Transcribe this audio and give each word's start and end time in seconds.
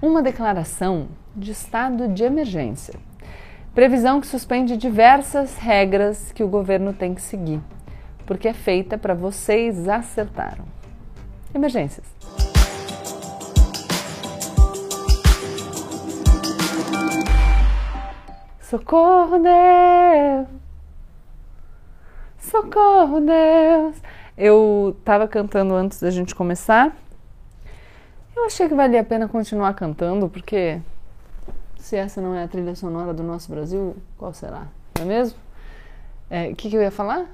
uma 0.00 0.22
declaração 0.22 1.08
de 1.34 1.50
estado 1.50 2.08
de 2.08 2.22
emergência. 2.22 2.94
Previsão 3.74 4.20
que 4.20 4.26
suspende 4.26 4.76
diversas 4.76 5.56
regras 5.56 6.32
que 6.32 6.42
o 6.42 6.48
governo 6.48 6.92
tem 6.92 7.14
que 7.14 7.22
seguir, 7.22 7.60
porque 8.26 8.48
é 8.48 8.52
feita 8.52 8.96
para 8.96 9.14
vocês 9.14 9.88
acertaram. 9.88 10.64
Emergências. 11.54 12.06
Socorro, 18.60 19.38
Deus! 19.38 20.46
Socorro, 22.38 23.20
Deus! 23.20 23.96
Eu 24.36 24.94
estava 24.98 25.26
cantando 25.26 25.74
antes 25.74 26.00
da 26.00 26.10
gente 26.10 26.34
começar 26.34 26.94
eu 28.38 28.46
achei 28.46 28.68
que 28.68 28.74
valia 28.74 29.00
a 29.00 29.04
pena 29.04 29.28
continuar 29.28 29.74
cantando, 29.74 30.28
porque 30.28 30.80
se 31.76 31.96
essa 31.96 32.20
não 32.20 32.34
é 32.34 32.44
a 32.44 32.48
trilha 32.48 32.74
sonora 32.74 33.12
do 33.12 33.22
nosso 33.22 33.50
Brasil, 33.50 33.96
qual 34.16 34.32
será? 34.32 34.66
Não 34.96 35.02
é 35.02 35.04
mesmo? 35.04 35.38
O 36.30 36.34
é, 36.34 36.54
que, 36.54 36.70
que 36.70 36.76
eu 36.76 36.82
ia 36.82 36.90
falar? 36.90 37.26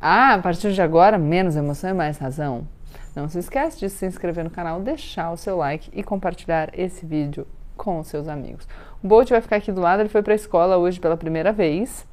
Ah, 0.00 0.34
a 0.34 0.38
partir 0.38 0.72
de 0.72 0.80
agora, 0.80 1.18
menos 1.18 1.56
emoção 1.56 1.90
e 1.90 1.94
mais 1.94 2.18
razão. 2.18 2.66
Não 3.14 3.28
se 3.28 3.38
esquece 3.38 3.78
de 3.78 3.88
se 3.90 4.06
inscrever 4.06 4.44
no 4.44 4.50
canal, 4.50 4.80
deixar 4.80 5.30
o 5.30 5.36
seu 5.36 5.56
like 5.56 5.90
e 5.92 6.02
compartilhar 6.02 6.70
esse 6.78 7.04
vídeo 7.04 7.46
com 7.76 7.98
os 7.98 8.08
seus 8.08 8.28
amigos. 8.28 8.66
O 9.02 9.08
Bolt 9.08 9.30
vai 9.30 9.40
ficar 9.40 9.56
aqui 9.56 9.72
do 9.72 9.80
lado, 9.80 10.00
ele 10.00 10.08
foi 10.08 10.22
para 10.22 10.32
a 10.32 10.36
escola 10.36 10.76
hoje 10.76 11.00
pela 11.00 11.16
primeira 11.16 11.52
vez. 11.52 12.06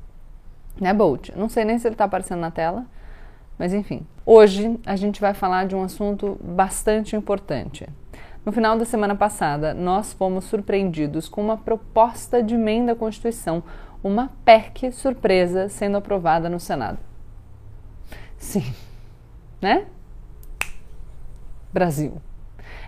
Né, 0.80 0.94
Bolt? 0.94 1.30
Não 1.36 1.48
sei 1.48 1.66
nem 1.66 1.78
se 1.78 1.88
ele 1.88 1.96
está 1.96 2.06
aparecendo 2.06 2.40
na 2.40 2.52
tela, 2.52 2.86
mas 3.58 3.74
enfim. 3.74 4.06
Hoje 4.26 4.80
a 4.86 4.96
gente 4.96 5.22
vai 5.22 5.34
falar 5.34 5.68
de 5.68 5.76
um 5.76 5.84
assunto 5.84 6.38
bastante 6.42 7.16
importante. 7.16 7.88
No 8.46 8.52
final 8.52 8.78
da 8.78 8.84
semana 8.84 9.16
passada, 9.16 9.74
nós 9.74 10.12
fomos 10.12 10.44
surpreendidos 10.46 11.30
com 11.30 11.42
uma 11.42 11.58
proposta 11.58 12.44
de 12.44 12.56
emenda 12.56 12.92
à 12.92 12.96
Constituição, 12.96 13.64
uma 14.04 14.32
PEC 14.44 14.92
surpresa 14.92 15.70
sendo 15.70 15.96
aprovada 15.96 16.50
no 16.50 16.60
Senado. 16.60 17.00
Sim, 18.38 18.74
né? 19.62 19.86
Brasil. 21.72 22.22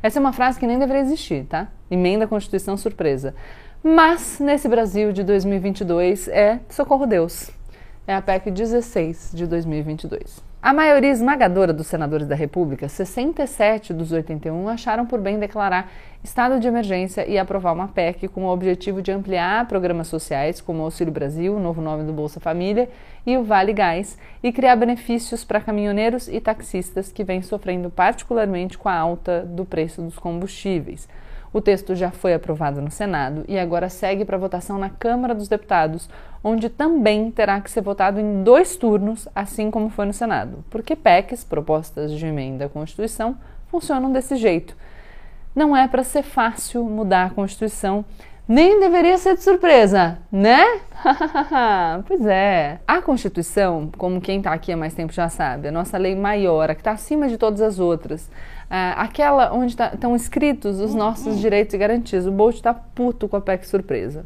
Essa 0.03 0.19
é 0.19 0.21
uma 0.21 0.33
frase 0.33 0.59
que 0.59 0.67
nem 0.67 0.77
deveria 0.77 1.02
existir, 1.02 1.45
tá? 1.45 1.69
Emenda 1.89 2.25
à 2.25 2.27
Constituição 2.27 2.75
surpresa. 2.75 3.33
Mas 3.81 4.39
nesse 4.39 4.67
Brasil 4.67 5.13
de 5.13 5.23
2022 5.23 6.27
é 6.27 6.59
socorro 6.69 7.08
Deus. 7.08 7.49
É 8.05 8.13
a 8.13 8.21
PEC 8.21 8.52
16 8.52 9.31
de 9.33 9.47
2022. 9.47 10.43
A 10.66 10.73
maioria 10.73 11.11
esmagadora 11.11 11.71
dos 11.71 11.85
senadores 11.85 12.25
da 12.25 12.33
República, 12.33 12.89
67 12.89 13.94
dos 13.94 14.11
81, 14.11 14.67
acharam 14.67 15.05
por 15.05 15.21
bem 15.21 15.38
declarar 15.38 15.91
estado 16.23 16.59
de 16.59 16.67
emergência 16.67 17.23
e 17.30 17.38
aprovar 17.38 17.71
uma 17.71 17.88
PEC 17.88 18.27
com 18.27 18.45
o 18.45 18.49
objetivo 18.52 18.99
de 18.99 19.11
ampliar 19.11 19.67
programas 19.67 20.08
sociais 20.08 20.59
como 20.59 20.80
o 20.80 20.86
Auxílio 20.86 21.13
Brasil, 21.13 21.55
o 21.55 21.59
novo 21.59 21.83
nome 21.83 22.03
do 22.03 22.11
Bolsa 22.11 22.39
Família, 22.39 22.89
e 23.27 23.38
o 23.38 23.43
Vale 23.43 23.73
Gás, 23.73 24.17
e 24.41 24.52
criar 24.52 24.75
benefícios 24.75 25.43
para 25.45 25.61
caminhoneiros 25.61 26.27
e 26.27 26.41
taxistas 26.41 27.11
que 27.11 27.23
vêm 27.23 27.43
sofrendo 27.43 27.91
particularmente 27.91 28.75
com 28.75 28.89
a 28.89 28.95
alta 28.95 29.41
do 29.41 29.66
preço 29.66 30.02
dos 30.02 30.17
combustíveis. 30.17 31.08
O 31.56 31.61
texto 31.61 31.95
já 31.95 32.11
foi 32.11 32.34
aprovado 32.34 32.81
no 32.81 32.92
Senado 32.92 33.45
e 33.48 33.58
agora 33.58 33.88
segue 33.88 34.25
para 34.25 34.38
votação 34.38 34.78
na 34.78 34.89
Câmara 34.89 35.34
dos 35.34 35.48
Deputados, 35.48 36.09
onde 36.44 36.67
também 36.67 37.31
terá 37.31 37.61
que 37.61 37.72
ser 37.72 37.80
votado 37.80 38.20
em 38.20 38.44
dois 38.44 38.75
turnos, 38.75 39.25
assim 39.34 39.72
como 39.72 39.89
foi 39.89 40.06
no 40.06 40.11
Senado, 40.11 40.66
porque 40.70 40.98
PECs, 40.98 41.45
propostas 41.45 42.11
de 42.11 42.26
emenda 42.26 42.66
à 42.66 42.70
Constituição, 42.70 43.38
funcionam 43.70 44.11
desse 44.11 44.36
jeito. 44.36 44.76
Não 45.56 45.73
é 45.73 45.88
para 45.88 46.03
ser 46.03 46.23
fácil 46.23 46.83
mudar 46.83 47.28
a 47.28 47.30
Constituição, 47.30 48.03
nem 48.45 48.81
deveria 48.81 49.17
ser 49.17 49.36
de 49.36 49.44
surpresa, 49.44 50.17
né? 50.30 50.81
pois 52.08 52.25
é. 52.25 52.80
A 52.88 53.02
Constituição, 53.02 53.89
como 53.98 54.20
quem 54.20 54.38
está 54.38 54.53
aqui 54.53 54.71
há 54.71 54.77
mais 54.77 54.93
tempo 54.93 55.14
já 55.14 55.30
sabe, 55.30 55.67
é 55.67 55.70
a 55.70 55.71
nossa 55.71 55.98
lei 55.98 56.16
maior, 56.16 56.70
a 56.70 56.76
que 56.76 56.82
está 56.82 56.92
acima 56.92 57.27
de 57.27 57.38
todas 57.38 57.61
as 57.61 57.80
outras. 57.80 58.30
É, 58.70 58.93
aquela 58.95 59.54
onde 59.54 59.73
estão 59.73 60.11
tá, 60.11 60.15
escritos 60.15 60.80
os 60.80 60.95
nossos 60.95 61.39
direitos 61.39 61.73
e 61.73 61.77
garantias. 61.77 62.26
O 62.26 62.32
Bolt 62.32 62.55
está 62.55 62.73
puto 62.73 63.27
com 63.27 63.38
a 63.38 63.42
PEC 63.42 63.67
surpresa. 63.67 64.26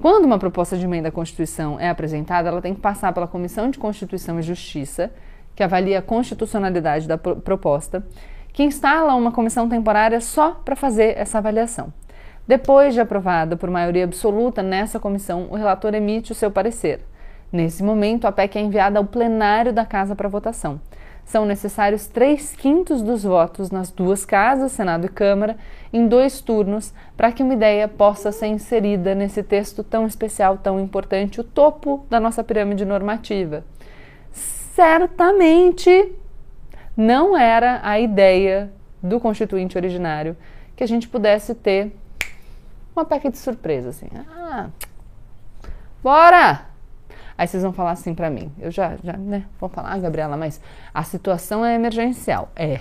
Quando 0.00 0.24
uma 0.24 0.38
proposta 0.38 0.76
de 0.76 0.84
emenda 0.84 1.08
à 1.08 1.12
Constituição 1.12 1.78
é 1.78 1.88
apresentada, 1.88 2.48
ela 2.48 2.62
tem 2.62 2.74
que 2.74 2.80
passar 2.80 3.12
pela 3.12 3.26
Comissão 3.26 3.68
de 3.68 3.78
Constituição 3.78 4.38
e 4.38 4.42
Justiça, 4.42 5.10
que 5.56 5.62
avalia 5.62 5.98
a 5.98 6.02
constitucionalidade 6.02 7.08
da 7.08 7.18
proposta, 7.18 8.06
que 8.52 8.62
instala 8.62 9.14
uma 9.16 9.32
comissão 9.32 9.68
temporária 9.68 10.20
só 10.20 10.52
para 10.52 10.76
fazer 10.76 11.18
essa 11.18 11.38
avaliação. 11.38 11.92
Depois 12.48 12.94
de 12.94 13.00
aprovada 13.00 13.58
por 13.58 13.68
maioria 13.68 14.04
absoluta 14.04 14.62
nessa 14.62 14.98
comissão, 14.98 15.48
o 15.50 15.54
relator 15.54 15.94
emite 15.94 16.32
o 16.32 16.34
seu 16.34 16.50
parecer. 16.50 17.00
Nesse 17.52 17.82
momento, 17.82 18.26
a 18.26 18.32
PEC 18.32 18.56
é 18.56 18.62
enviada 18.62 18.98
ao 18.98 19.04
plenário 19.04 19.70
da 19.70 19.84
Casa 19.84 20.16
para 20.16 20.30
votação. 20.30 20.80
São 21.26 21.44
necessários 21.44 22.06
três 22.06 22.56
quintos 22.56 23.02
dos 23.02 23.22
votos 23.22 23.70
nas 23.70 23.90
duas 23.90 24.24
casas, 24.24 24.72
Senado 24.72 25.04
e 25.04 25.10
Câmara, 25.10 25.58
em 25.92 26.08
dois 26.08 26.40
turnos, 26.40 26.94
para 27.18 27.30
que 27.30 27.42
uma 27.42 27.52
ideia 27.52 27.86
possa 27.86 28.32
ser 28.32 28.46
inserida 28.46 29.14
nesse 29.14 29.42
texto 29.42 29.84
tão 29.84 30.06
especial, 30.06 30.56
tão 30.56 30.80
importante, 30.80 31.42
o 31.42 31.44
topo 31.44 32.06
da 32.08 32.18
nossa 32.18 32.42
pirâmide 32.42 32.86
normativa. 32.86 33.62
Certamente 34.32 36.14
não 36.96 37.36
era 37.36 37.80
a 37.82 38.00
ideia 38.00 38.72
do 39.02 39.20
constituinte 39.20 39.76
originário 39.76 40.34
que 40.74 40.82
a 40.82 40.88
gente 40.88 41.08
pudesse 41.08 41.54
ter 41.54 41.92
uma 42.98 43.04
PEC 43.04 43.30
de 43.30 43.38
surpresa, 43.38 43.90
assim. 43.90 44.08
Ah, 44.30 44.68
bora! 46.02 46.66
Aí 47.36 47.46
vocês 47.46 47.62
vão 47.62 47.72
falar 47.72 47.92
assim 47.92 48.14
para 48.14 48.28
mim. 48.28 48.52
Eu 48.58 48.70
já, 48.70 48.96
já, 49.02 49.16
né? 49.16 49.46
Vou 49.60 49.68
falar, 49.68 49.92
ah, 49.92 49.98
Gabriela, 49.98 50.36
mas 50.36 50.60
a 50.92 51.04
situação 51.04 51.64
é 51.64 51.74
emergencial. 51.74 52.50
É, 52.56 52.80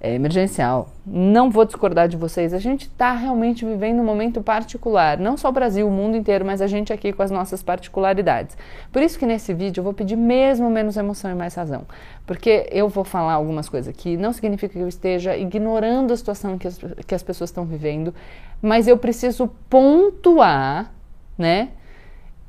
é 0.00 0.14
emergencial. 0.14 0.88
Não 1.06 1.50
vou 1.50 1.64
discordar 1.64 2.08
de 2.08 2.16
vocês. 2.16 2.52
A 2.52 2.58
gente 2.58 2.82
está 2.82 3.12
realmente 3.12 3.64
vivendo 3.64 4.00
um 4.00 4.04
momento 4.04 4.42
particular. 4.42 5.18
Não 5.18 5.36
só 5.36 5.48
o 5.48 5.52
Brasil, 5.52 5.88
o 5.88 5.90
mundo 5.90 6.16
inteiro, 6.16 6.44
mas 6.44 6.60
a 6.60 6.66
gente 6.66 6.92
aqui 6.92 7.12
com 7.12 7.22
as 7.22 7.30
nossas 7.30 7.62
particularidades. 7.62 8.56
Por 8.92 9.02
isso 9.02 9.18
que 9.18 9.24
nesse 9.24 9.54
vídeo 9.54 9.80
eu 9.80 9.84
vou 9.84 9.94
pedir 9.94 10.16
mesmo 10.16 10.70
menos 10.70 10.96
emoção 10.96 11.30
e 11.30 11.34
mais 11.34 11.54
razão. 11.54 11.86
Porque 12.26 12.68
eu 12.70 12.88
vou 12.88 13.04
falar 13.04 13.32
algumas 13.32 13.68
coisas 13.68 13.88
aqui. 13.88 14.16
Não 14.16 14.32
significa 14.32 14.74
que 14.74 14.80
eu 14.80 14.88
esteja 14.88 15.36
ignorando 15.36 16.12
a 16.12 16.16
situação 16.16 16.58
que 16.58 16.68
as, 16.68 16.78
que 17.06 17.14
as 17.14 17.22
pessoas 17.22 17.50
estão 17.50 17.64
vivendo. 17.64 18.14
Mas 18.60 18.86
eu 18.86 18.98
preciso 18.98 19.50
pontuar, 19.68 20.92
né? 21.38 21.70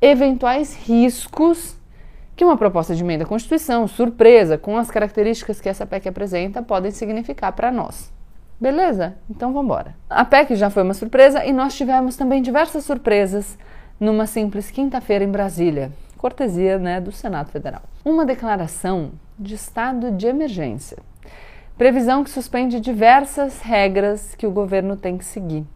eventuais 0.00 0.76
riscos 0.76 1.76
que 2.38 2.44
uma 2.44 2.56
proposta 2.56 2.94
de 2.94 3.02
emenda 3.02 3.24
à 3.24 3.26
Constituição, 3.26 3.88
surpresa, 3.88 4.56
com 4.56 4.76
as 4.78 4.88
características 4.92 5.60
que 5.60 5.68
essa 5.68 5.84
PEC 5.84 6.08
apresenta, 6.08 6.62
podem 6.62 6.92
significar 6.92 7.50
para 7.50 7.72
nós. 7.72 8.12
Beleza? 8.60 9.16
Então 9.28 9.52
vamos 9.52 9.64
embora. 9.64 9.96
A 10.08 10.24
PEC 10.24 10.54
já 10.54 10.70
foi 10.70 10.84
uma 10.84 10.94
surpresa 10.94 11.44
e 11.44 11.52
nós 11.52 11.76
tivemos 11.76 12.14
também 12.14 12.40
diversas 12.40 12.84
surpresas 12.84 13.58
numa 13.98 14.24
simples 14.24 14.70
quinta-feira 14.70 15.24
em 15.24 15.32
Brasília, 15.32 15.90
cortesia 16.16 16.78
né, 16.78 17.00
do 17.00 17.10
Senado 17.10 17.50
Federal. 17.50 17.82
Uma 18.04 18.24
declaração 18.24 19.10
de 19.36 19.56
estado 19.56 20.12
de 20.12 20.28
emergência. 20.28 20.98
Previsão 21.76 22.22
que 22.22 22.30
suspende 22.30 22.78
diversas 22.78 23.60
regras 23.62 24.36
que 24.36 24.46
o 24.46 24.52
governo 24.52 24.96
tem 24.96 25.18
que 25.18 25.24
seguir, 25.24 25.66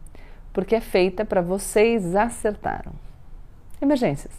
porque 0.52 0.76
é 0.76 0.80
feita 0.80 1.24
para 1.24 1.40
vocês 1.40 2.14
acertaram 2.14 2.92
emergências. 3.80 4.32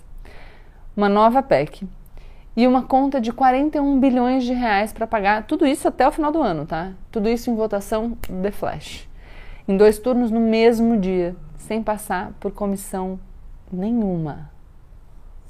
Uma 0.96 1.10
nova 1.10 1.44
PEC 1.44 1.86
e 2.56 2.68
uma 2.68 2.84
conta 2.84 3.20
de 3.20 3.32
41 3.32 4.00
bilhões 4.00 4.44
de 4.44 4.54
reais 4.54 4.94
para 4.94 5.08
pagar 5.08 5.48
tudo 5.48 5.66
isso 5.66 5.88
até 5.88 6.08
o 6.08 6.12
final 6.12 6.32
do 6.32 6.42
ano, 6.42 6.66
tá? 6.66 6.92
Tudo 7.12 7.28
isso 7.28 7.50
em 7.50 7.56
votação 7.56 8.18
de 8.30 8.52
flash. 8.52 9.08
Em 9.68 9.76
dois 9.76 9.98
turnos 9.98 10.30
no 10.30 10.40
mesmo 10.40 10.98
dia, 10.98 11.36
sem 11.58 11.82
passar 11.82 12.34
por 12.40 12.52
comissão 12.52 13.20
nenhuma. 13.72 14.52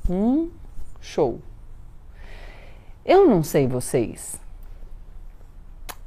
Um 0.09 0.49
show. 1.01 1.39
Eu 3.05 3.27
não 3.27 3.43
sei 3.43 3.67
vocês, 3.67 4.39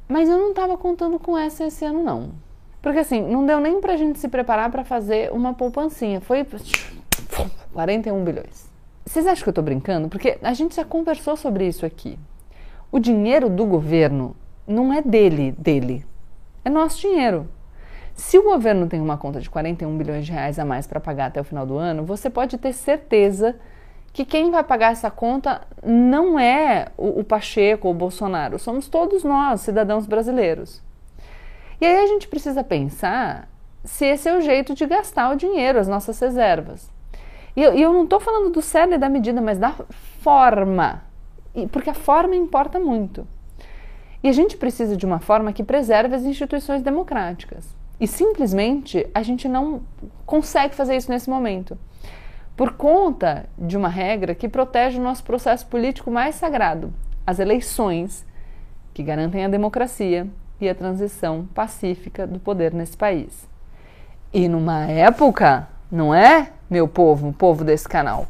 mas 0.07 0.29
eu 0.29 0.37
não 0.37 0.49
estava 0.49 0.77
contando 0.77 1.19
com 1.19 1.37
essa 1.37 1.65
esse 1.65 1.85
ano 1.85 2.03
não. 2.03 2.31
Porque 2.81 2.99
assim, 2.99 3.21
não 3.21 3.45
deu 3.45 3.59
nem 3.59 3.81
pra 3.81 3.97
gente 3.97 4.17
se 4.17 4.27
preparar 4.29 4.71
para 4.71 4.83
fazer 4.83 5.31
uma 5.31 5.53
poupancinha. 5.53 6.21
Foi 6.21 6.45
41 7.73 8.23
bilhões. 8.23 8.66
Vocês 9.07 9.25
acham 9.25 9.41
que 9.41 9.47
eu 9.47 9.51
estou 9.51 9.63
brincando? 9.63 10.09
Porque 10.09 10.37
a 10.41 10.53
gente 10.53 10.75
já 10.75 10.83
conversou 10.83 11.37
sobre 11.37 11.65
isso 11.65 11.85
aqui. 11.85 12.19
O 12.91 12.99
dinheiro 12.99 13.49
do 13.49 13.65
governo 13.65 14.35
não 14.67 14.91
é 14.91 15.01
dele, 15.01 15.53
dele. 15.57 16.05
É 16.65 16.69
nosso 16.69 16.99
dinheiro. 16.99 17.47
Se 18.13 18.37
o 18.37 18.43
governo 18.43 18.85
tem 18.87 18.99
uma 18.99 19.17
conta 19.17 19.39
de 19.39 19.49
41 19.49 19.97
bilhões 19.97 20.25
de 20.25 20.33
reais 20.33 20.59
a 20.59 20.65
mais 20.65 20.85
para 20.85 20.99
pagar 20.99 21.27
até 21.27 21.39
o 21.39 21.45
final 21.45 21.65
do 21.65 21.77
ano, 21.77 22.03
você 22.03 22.29
pode 22.29 22.57
ter 22.57 22.73
certeza 22.73 23.55
que 24.11 24.25
quem 24.25 24.51
vai 24.51 24.63
pagar 24.63 24.91
essa 24.91 25.09
conta 25.09 25.61
não 25.81 26.37
é 26.37 26.89
o, 26.97 27.21
o 27.21 27.23
Pacheco 27.23 27.87
ou 27.87 27.93
o 27.93 27.97
Bolsonaro, 27.97 28.59
somos 28.59 28.89
todos 28.89 29.23
nós, 29.23 29.61
cidadãos 29.61 30.05
brasileiros. 30.05 30.83
E 31.79 31.85
aí 31.85 32.03
a 32.03 32.07
gente 32.07 32.27
precisa 32.27 32.61
pensar 32.61 33.47
se 33.85 34.05
esse 34.05 34.27
é 34.27 34.35
o 34.35 34.41
jeito 34.41 34.73
de 34.73 34.85
gastar 34.85 35.31
o 35.31 35.37
dinheiro, 35.37 35.79
as 35.79 35.87
nossas 35.87 36.19
reservas. 36.19 36.96
E 37.57 37.63
eu, 37.63 37.73
eu 37.73 37.91
não 37.91 38.03
estou 38.03 38.19
falando 38.19 38.51
do 38.51 38.61
cerne 38.61 38.99
da 38.99 39.09
medida, 39.09 39.41
mas 39.41 39.57
da 39.57 39.73
forma. 40.21 41.01
Porque 41.71 41.89
a 41.89 41.93
forma 41.95 42.35
importa 42.35 42.79
muito. 42.79 43.27
E 44.21 44.29
a 44.29 44.31
gente 44.31 44.55
precisa 44.55 44.95
de 44.95 45.07
uma 45.07 45.19
forma 45.19 45.51
que 45.51 45.63
preserve 45.63 46.13
as 46.13 46.23
instituições 46.23 46.83
democráticas. 46.83 47.75
E 47.99 48.05
simplesmente 48.05 49.07
a 49.11 49.23
gente 49.23 49.47
não 49.47 49.81
consegue 50.23 50.75
fazer 50.75 50.95
isso 50.95 51.09
nesse 51.09 51.27
momento. 51.31 51.75
Por 52.55 52.73
conta 52.73 53.49
de 53.57 53.75
uma 53.75 53.89
regra 53.89 54.35
que 54.35 54.47
protege 54.47 54.99
o 54.99 55.03
nosso 55.03 55.23
processo 55.23 55.65
político 55.65 56.11
mais 56.11 56.35
sagrado, 56.35 56.93
as 57.25 57.39
eleições, 57.39 58.23
que 58.93 59.01
garantem 59.01 59.45
a 59.45 59.49
democracia 59.49 60.27
e 60.61 60.69
a 60.69 60.75
transição 60.75 61.47
pacífica 61.55 62.27
do 62.27 62.39
poder 62.39 62.71
nesse 62.71 62.95
país. 62.95 63.47
E 64.31 64.47
numa 64.47 64.85
época, 64.85 65.67
não 65.91 66.13
é, 66.13 66.51
meu 66.69 66.87
povo, 66.87 67.33
povo 67.33 67.63
desse 67.63 67.87
canal, 67.87 68.27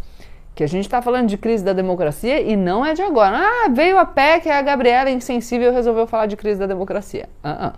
que 0.55 0.63
a 0.63 0.67
gente 0.67 0.85
está 0.85 1.01
falando 1.01 1.27
de 1.27 1.37
crise 1.37 1.63
da 1.63 1.73
democracia 1.73 2.41
e 2.41 2.55
não 2.55 2.85
é 2.85 2.93
de 2.93 3.01
agora. 3.01 3.37
Ah, 3.37 3.69
veio 3.69 3.97
a 3.97 4.05
PEC 4.05 4.47
e 4.47 4.51
a 4.51 4.61
Gabriela 4.61 5.09
insensível 5.09 5.71
resolveu 5.71 6.07
falar 6.07 6.25
de 6.25 6.35
crise 6.35 6.59
da 6.59 6.65
democracia. 6.65 7.29
Uh 7.43 7.47
-uh. 7.47 7.73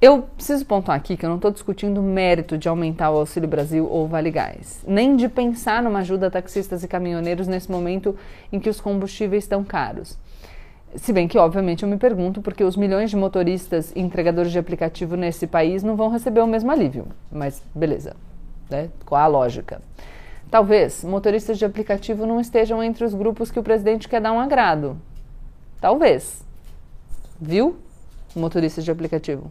Eu 0.00 0.22
preciso 0.22 0.66
pontuar 0.66 0.98
aqui 0.98 1.16
que 1.16 1.24
eu 1.24 1.30
não 1.30 1.36
estou 1.36 1.50
discutindo 1.50 1.98
o 1.98 2.02
mérito 2.02 2.58
de 2.58 2.68
aumentar 2.68 3.10
o 3.10 3.16
Auxílio 3.16 3.48
Brasil 3.48 3.88
ou 3.90 4.06
Vale 4.06 4.30
Gás, 4.30 4.84
nem 4.86 5.16
de 5.16 5.28
pensar 5.28 5.82
numa 5.82 6.00
ajuda 6.00 6.26
a 6.26 6.30
taxistas 6.30 6.84
e 6.84 6.88
caminhoneiros 6.88 7.48
nesse 7.48 7.70
momento 7.70 8.14
em 8.52 8.60
que 8.60 8.68
os 8.68 8.80
combustíveis 8.80 9.44
estão 9.44 9.64
caros. 9.64 10.18
Se 10.96 11.12
bem 11.12 11.26
que, 11.26 11.38
obviamente, 11.38 11.84
eu 11.84 11.88
me 11.88 11.96
pergunto 11.96 12.42
porque 12.42 12.62
os 12.62 12.76
milhões 12.76 13.10
de 13.10 13.16
motoristas 13.16 13.92
e 13.96 14.00
entregadores 14.00 14.52
de 14.52 14.58
aplicativo 14.58 15.16
nesse 15.16 15.46
país 15.46 15.82
não 15.82 15.96
vão 15.96 16.10
receber 16.10 16.40
o 16.40 16.46
mesmo 16.46 16.70
alívio. 16.70 17.06
Mas 17.32 17.62
beleza, 17.74 18.14
né? 18.70 18.90
qual 19.04 19.20
a 19.20 19.26
lógica? 19.26 19.80
Talvez 20.50 21.02
motoristas 21.02 21.58
de 21.58 21.64
aplicativo 21.64 22.26
não 22.26 22.40
estejam 22.40 22.82
entre 22.82 23.04
os 23.04 23.14
grupos 23.14 23.50
que 23.50 23.58
o 23.58 23.62
presidente 23.62 24.08
quer 24.08 24.20
dar 24.20 24.32
um 24.32 24.40
agrado. 24.40 24.96
Talvez. 25.80 26.44
Viu? 27.40 27.76
Motoristas 28.36 28.84
de 28.84 28.90
aplicativo. 28.90 29.50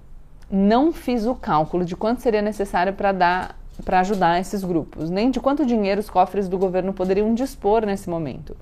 Não 0.50 0.92
fiz 0.94 1.26
o 1.26 1.36
cálculo 1.36 1.84
de 1.84 1.96
quanto 1.96 2.22
seria 2.22 2.42
necessário 2.42 2.94
para 2.94 3.12
dar 3.12 3.64
para 3.84 4.02
ajudar 4.02 4.40
esses 4.40 4.64
grupos, 4.64 5.10
nem 5.10 5.32
de 5.32 5.40
quanto 5.40 5.66
dinheiro 5.66 6.00
os 6.00 6.08
cofres 6.08 6.48
do 6.48 6.60
governo 6.60 6.94
poderiam 6.94 7.34
dispor 7.34 7.84
nesse 7.88 8.08
momento 8.08 8.56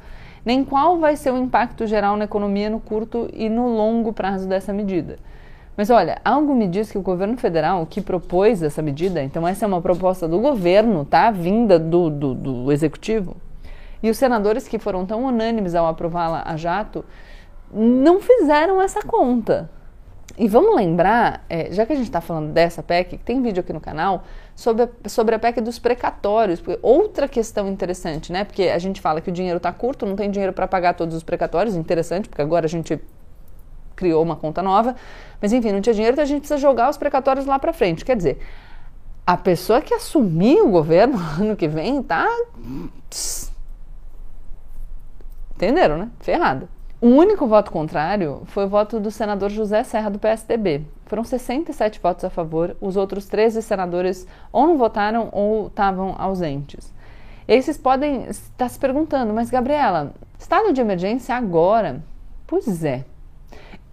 nem 0.46 0.64
qual 0.64 0.98
vai 0.98 1.16
ser 1.16 1.32
o 1.32 1.38
impacto 1.38 1.86
geral 1.86 2.18
na 2.18 2.26
economia 2.26 2.70
no 2.70 2.80
curto 2.80 3.30
e 3.34 3.48
no 3.48 3.68
longo 3.70 4.12
prazo 4.12 4.48
dessa 4.48 4.74
medida. 4.74 5.18
Mas 5.82 5.90
olha, 5.90 6.22
algo 6.24 6.54
me 6.54 6.68
diz 6.68 6.92
que 6.92 6.98
o 7.00 7.02
governo 7.02 7.36
federal 7.38 7.88
que 7.88 8.02
propôs 8.02 8.62
essa 8.62 8.84
medida, 8.84 9.24
então 9.24 9.48
essa 9.48 9.66
é 9.66 9.68
uma 9.68 9.82
proposta 9.82 10.28
do 10.28 10.38
governo, 10.38 11.04
tá? 11.04 11.32
Vinda 11.32 11.80
do, 11.80 12.08
do, 12.08 12.36
do 12.36 12.72
executivo. 12.72 13.36
E 14.04 14.08
os 14.08 14.16
senadores 14.16 14.68
que 14.68 14.78
foram 14.78 15.08
tão 15.08 15.26
unânimes 15.26 15.74
ao 15.74 15.88
aprová-la 15.88 16.44
a 16.46 16.56
jato 16.56 17.04
não 17.74 18.22
fizeram 18.22 18.80
essa 18.80 19.02
conta. 19.02 19.72
E 20.38 20.48
vamos 20.48 20.76
lembrar, 20.76 21.44
é, 21.50 21.72
já 21.72 21.84
que 21.84 21.94
a 21.94 21.96
gente 21.96 22.06
está 22.06 22.22
falando 22.22 22.54
dessa 22.54 22.84
PEC, 22.84 23.18
tem 23.18 23.42
vídeo 23.42 23.62
aqui 23.62 23.74
no 23.74 23.82
canal, 23.82 24.24
sobre 24.56 24.84
a, 24.84 25.10
sobre 25.10 25.34
a 25.34 25.40
PEC 25.40 25.62
dos 25.62 25.80
precatórios. 25.80 26.62
Outra 26.84 27.28
questão 27.28 27.68
interessante, 27.68 28.32
né? 28.32 28.44
Porque 28.44 28.66
a 28.66 28.78
gente 28.78 29.02
fala 29.02 29.20
que 29.20 29.32
o 29.32 29.34
dinheiro 29.34 29.58
está 29.58 29.72
curto, 29.72 30.06
não 30.06 30.16
tem 30.16 30.30
dinheiro 30.30 30.54
para 30.54 30.68
pagar 30.68 30.94
todos 30.94 31.16
os 31.16 31.24
precatórios, 31.24 31.76
interessante, 31.76 32.30
porque 32.30 32.44
agora 32.44 32.68
a 32.68 32.70
gente 32.70 33.02
criou 34.02 34.24
uma 34.24 34.36
conta 34.36 34.64
nova, 34.64 34.96
mas 35.40 35.54
enfim, 35.54 35.72
não 35.72 35.80
tinha 35.80 35.94
dinheiro, 35.94 36.16
então 36.16 36.24
a 36.24 36.28
gente 36.28 36.40
precisa 36.40 36.60
jogar 36.60 36.90
os 36.90 36.98
precatórios 36.98 37.46
lá 37.46 37.60
para 37.60 37.72
frente. 37.72 38.04
Quer 38.04 38.18
dizer, 38.18 38.40
a 39.26 39.38
pessoa 39.38 39.80
que 39.80 39.94
assumir 39.94 40.60
o 40.60 40.70
governo 40.70 41.20
ano 41.40 41.56
que 41.56 41.68
vem 41.68 42.02
tá. 42.02 42.28
Entenderam, 45.56 46.00
né? 46.00 46.10
Ferrada. 46.20 46.68
O 47.00 47.10
único 47.10 47.46
voto 47.46 47.72
contrário 47.72 48.42
foi 48.46 48.66
o 48.66 48.70
voto 48.70 49.00
do 49.00 49.12
senador 49.12 49.52
José 49.52 49.84
Serra, 49.84 50.10
do 50.10 50.18
PSDB. 50.18 50.84
Foram 51.06 51.24
67 51.24 52.00
votos 52.00 52.26
a 52.26 52.30
favor, 52.32 52.76
os 52.82 52.98
outros 52.98 53.28
13 53.28 53.62
senadores 53.62 54.28
ou 54.52 54.66
não 54.66 54.78
votaram 54.78 55.30
ou 55.32 55.68
estavam 55.68 56.16
ausentes. 56.18 56.92
Esses 57.48 57.78
podem 57.78 58.26
estar 58.26 58.70
se 58.70 58.80
perguntando, 58.80 59.34
mas 59.34 59.52
Gabriela, 59.52 60.14
estado 60.40 60.74
de 60.74 60.82
emergência 60.82 61.36
agora? 61.36 62.02
Pois 62.48 62.84
é. 62.84 63.06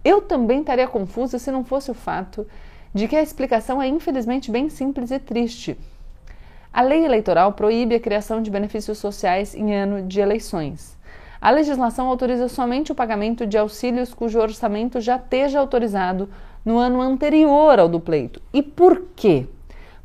Eu 0.03 0.21
também 0.21 0.61
estaria 0.61 0.87
confusa 0.87 1.37
se 1.37 1.51
não 1.51 1.63
fosse 1.63 1.91
o 1.91 1.93
fato 1.93 2.47
de 2.93 3.07
que 3.07 3.15
a 3.15 3.21
explicação 3.21 3.81
é 3.81 3.87
infelizmente 3.87 4.49
bem 4.49 4.69
simples 4.69 5.11
e 5.11 5.19
triste. 5.19 5.77
A 6.71 6.81
lei 6.81 7.03
eleitoral 7.03 7.53
proíbe 7.53 7.95
a 7.95 7.99
criação 7.99 8.41
de 8.41 8.51
benefícios 8.51 8.97
sociais 8.97 9.55
em 9.55 9.75
ano 9.75 10.07
de 10.07 10.19
eleições. 10.19 10.97
A 11.41 11.51
legislação 11.51 12.07
autoriza 12.07 12.47
somente 12.47 12.91
o 12.91 12.95
pagamento 12.95 13.45
de 13.45 13.57
auxílios 13.57 14.13
cujo 14.13 14.39
orçamento 14.39 14.99
já 14.99 15.15
esteja 15.15 15.59
autorizado 15.59 16.29
no 16.63 16.77
ano 16.77 17.01
anterior 17.01 17.79
ao 17.79 17.87
do 17.87 17.99
pleito. 17.99 18.41
E 18.53 18.61
por 18.61 19.03
quê? 19.15 19.47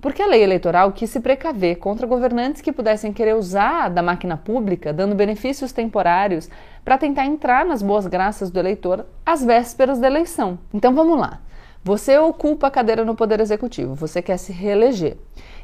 Porque 0.05 0.21
a 0.21 0.27
lei 0.27 0.43
eleitoral 0.43 0.93
quis 0.93 1.09
se 1.09 1.19
precaver 1.19 1.79
contra 1.79 2.07
governantes 2.07 2.61
que 2.61 2.71
pudessem 2.71 3.11
querer 3.11 3.35
usar 3.35 3.89
da 3.89 4.03
máquina 4.03 4.37
pública, 4.37 4.93
dando 4.93 5.15
benefícios 5.15 5.73
temporários, 5.73 6.51
para 6.85 6.99
tentar 6.99 7.25
entrar 7.25 7.65
nas 7.65 7.81
boas 7.81 8.07
graças 8.07 8.51
do 8.51 8.59
eleitor 8.59 9.07
às 9.25 9.43
vésperas 9.43 9.99
da 9.99 10.07
eleição. 10.07 10.59
Então 10.75 10.95
vamos 10.95 11.19
lá. 11.19 11.41
Você 11.83 12.19
ocupa 12.19 12.67
a 12.67 12.71
cadeira 12.71 13.03
no 13.03 13.15
Poder 13.15 13.41
Executivo, 13.41 13.95
você 13.95 14.21
quer 14.21 14.37
se 14.37 14.53
reeleger. 14.53 15.17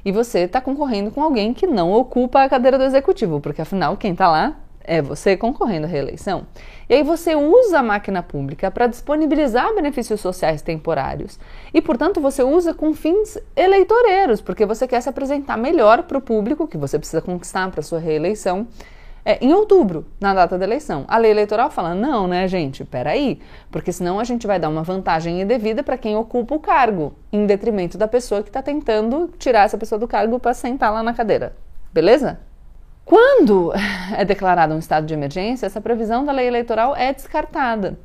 E 0.07 0.11
você 0.11 0.39
está 0.39 0.59
concorrendo 0.59 1.11
com 1.11 1.23
alguém 1.23 1.53
que 1.53 1.67
não 1.67 1.93
ocupa 1.93 2.43
a 2.43 2.49
cadeira 2.49 2.79
do 2.79 2.85
Executivo, 2.85 3.41
porque 3.41 3.61
afinal, 3.61 3.95
quem 3.99 4.13
está 4.13 4.27
lá 4.27 4.57
é 4.83 5.01
você 5.01 5.37
concorrendo 5.37 5.87
à 5.87 5.89
reeleição. 5.89 6.47
E 6.89 6.95
aí 6.95 7.03
você 7.03 7.35
usa 7.35 7.79
a 7.79 7.83
máquina 7.83 8.23
pública 8.23 8.71
para 8.71 8.87
disponibilizar 8.87 9.75
benefícios 9.75 10.21
sociais 10.21 10.63
temporários. 10.63 11.39
E, 11.73 11.81
portanto, 11.81 12.21
você 12.21 12.43
usa 12.43 12.75
com 12.75 12.93
fins 12.93 13.39
eleitoreiros, 13.55 14.41
porque 14.41 14.67
você 14.67 14.89
quer 14.89 15.01
se 15.01 15.09
apresentar 15.09 15.57
melhor 15.57 16.03
para 16.05 16.19
o 16.19 16.21
público 16.21 16.67
que 16.67 16.77
você 16.77 16.99
precisa 16.99 17.21
conquistar 17.21 17.71
para 17.71 17.83
sua 17.83 17.99
reeleição. 17.99 18.67
É, 19.23 19.39
em 19.45 19.53
outubro, 19.53 20.07
na 20.19 20.33
data 20.33 20.57
da 20.57 20.65
eleição. 20.65 21.05
A 21.07 21.19
lei 21.19 21.31
eleitoral 21.31 21.71
fala: 21.71 21.95
não, 21.95 22.27
né, 22.27 22.49
gente? 22.49 22.87
Peraí, 22.87 23.39
porque 23.71 23.93
senão 23.93 24.19
a 24.19 24.25
gente 24.25 24.47
vai 24.47 24.59
dar 24.59 24.71
uma 24.71 24.83
vantagem 24.83 25.43
indevida 25.43 25.83
para 25.83 25.99
quem 25.99 26.17
ocupa 26.17 26.55
o 26.55 26.59
cargo, 26.59 27.13
em 27.31 27.45
detrimento 27.45 27.99
da 27.99 28.09
pessoa 28.09 28.43
que 28.43 28.49
está 28.49 28.63
tentando 28.63 29.31
tirar 29.39 29.67
essa 29.67 29.77
pessoa 29.77 29.99
do 29.99 30.09
cargo 30.09 30.39
para 30.41 30.55
sentar 30.55 30.91
lá 30.91 31.03
na 31.03 31.13
cadeira. 31.13 31.55
Beleza? 31.93 32.41
Quando 33.11 33.73
é 34.17 34.25
declarado 34.25 34.73
um 34.73 34.79
estado 34.79 35.05
de 35.05 35.13
emergência, 35.13 35.67
essa 35.67 35.81
previsão 35.81 36.25
da 36.25 36.31
lei 36.31 36.47
eleitoral 36.47 36.95
é 36.95 37.13
descartada. 37.13 37.99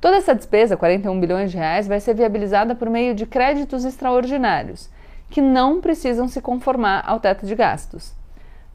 Toda 0.00 0.16
essa 0.16 0.34
despesa, 0.34 0.78
41 0.78 1.20
bilhões 1.20 1.50
de 1.50 1.58
reais, 1.58 1.86
vai 1.86 2.00
ser 2.00 2.14
viabilizada 2.14 2.74
por 2.74 2.88
meio 2.88 3.14
de 3.14 3.26
créditos 3.26 3.84
extraordinários, 3.84 4.88
que 5.28 5.42
não 5.42 5.82
precisam 5.82 6.26
se 6.26 6.40
conformar 6.40 7.04
ao 7.06 7.20
teto 7.20 7.44
de 7.44 7.54
gastos. 7.54 8.14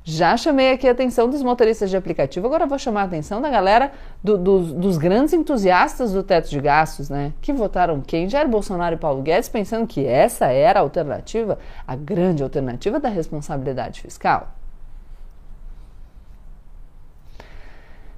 Já 0.04 0.38
chamei 0.38 0.72
aqui 0.72 0.88
a 0.88 0.92
atenção 0.92 1.28
dos 1.28 1.42
motoristas 1.42 1.90
de 1.90 1.98
aplicativo, 1.98 2.46
agora 2.46 2.68
vou 2.68 2.78
chamar 2.78 3.02
a 3.02 3.06
atenção 3.06 3.42
da 3.42 3.50
galera 3.50 3.92
do, 4.24 4.38
do, 4.38 4.60
dos 4.60 5.00
grandes 5.00 5.34
entusiastas 5.34 6.14
do 6.14 6.22
teto 6.22 6.48
de 6.48 6.62
gastos, 6.62 7.10
né? 7.10 7.34
Que 7.42 7.52
votaram 7.52 8.02
quem? 8.02 8.30
Jair 8.30 8.48
Bolsonaro 8.48 8.94
e 8.94 9.00
Paulo 9.00 9.24
Guedes, 9.24 9.50
pensando 9.50 9.88
que 9.88 10.06
essa 10.06 10.46
era 10.46 10.80
a 10.80 10.84
alternativa, 10.84 11.58
a 11.88 11.96
grande 11.96 12.44
alternativa 12.44 13.00
da 13.00 13.10
responsabilidade 13.10 14.00
fiscal. 14.00 14.61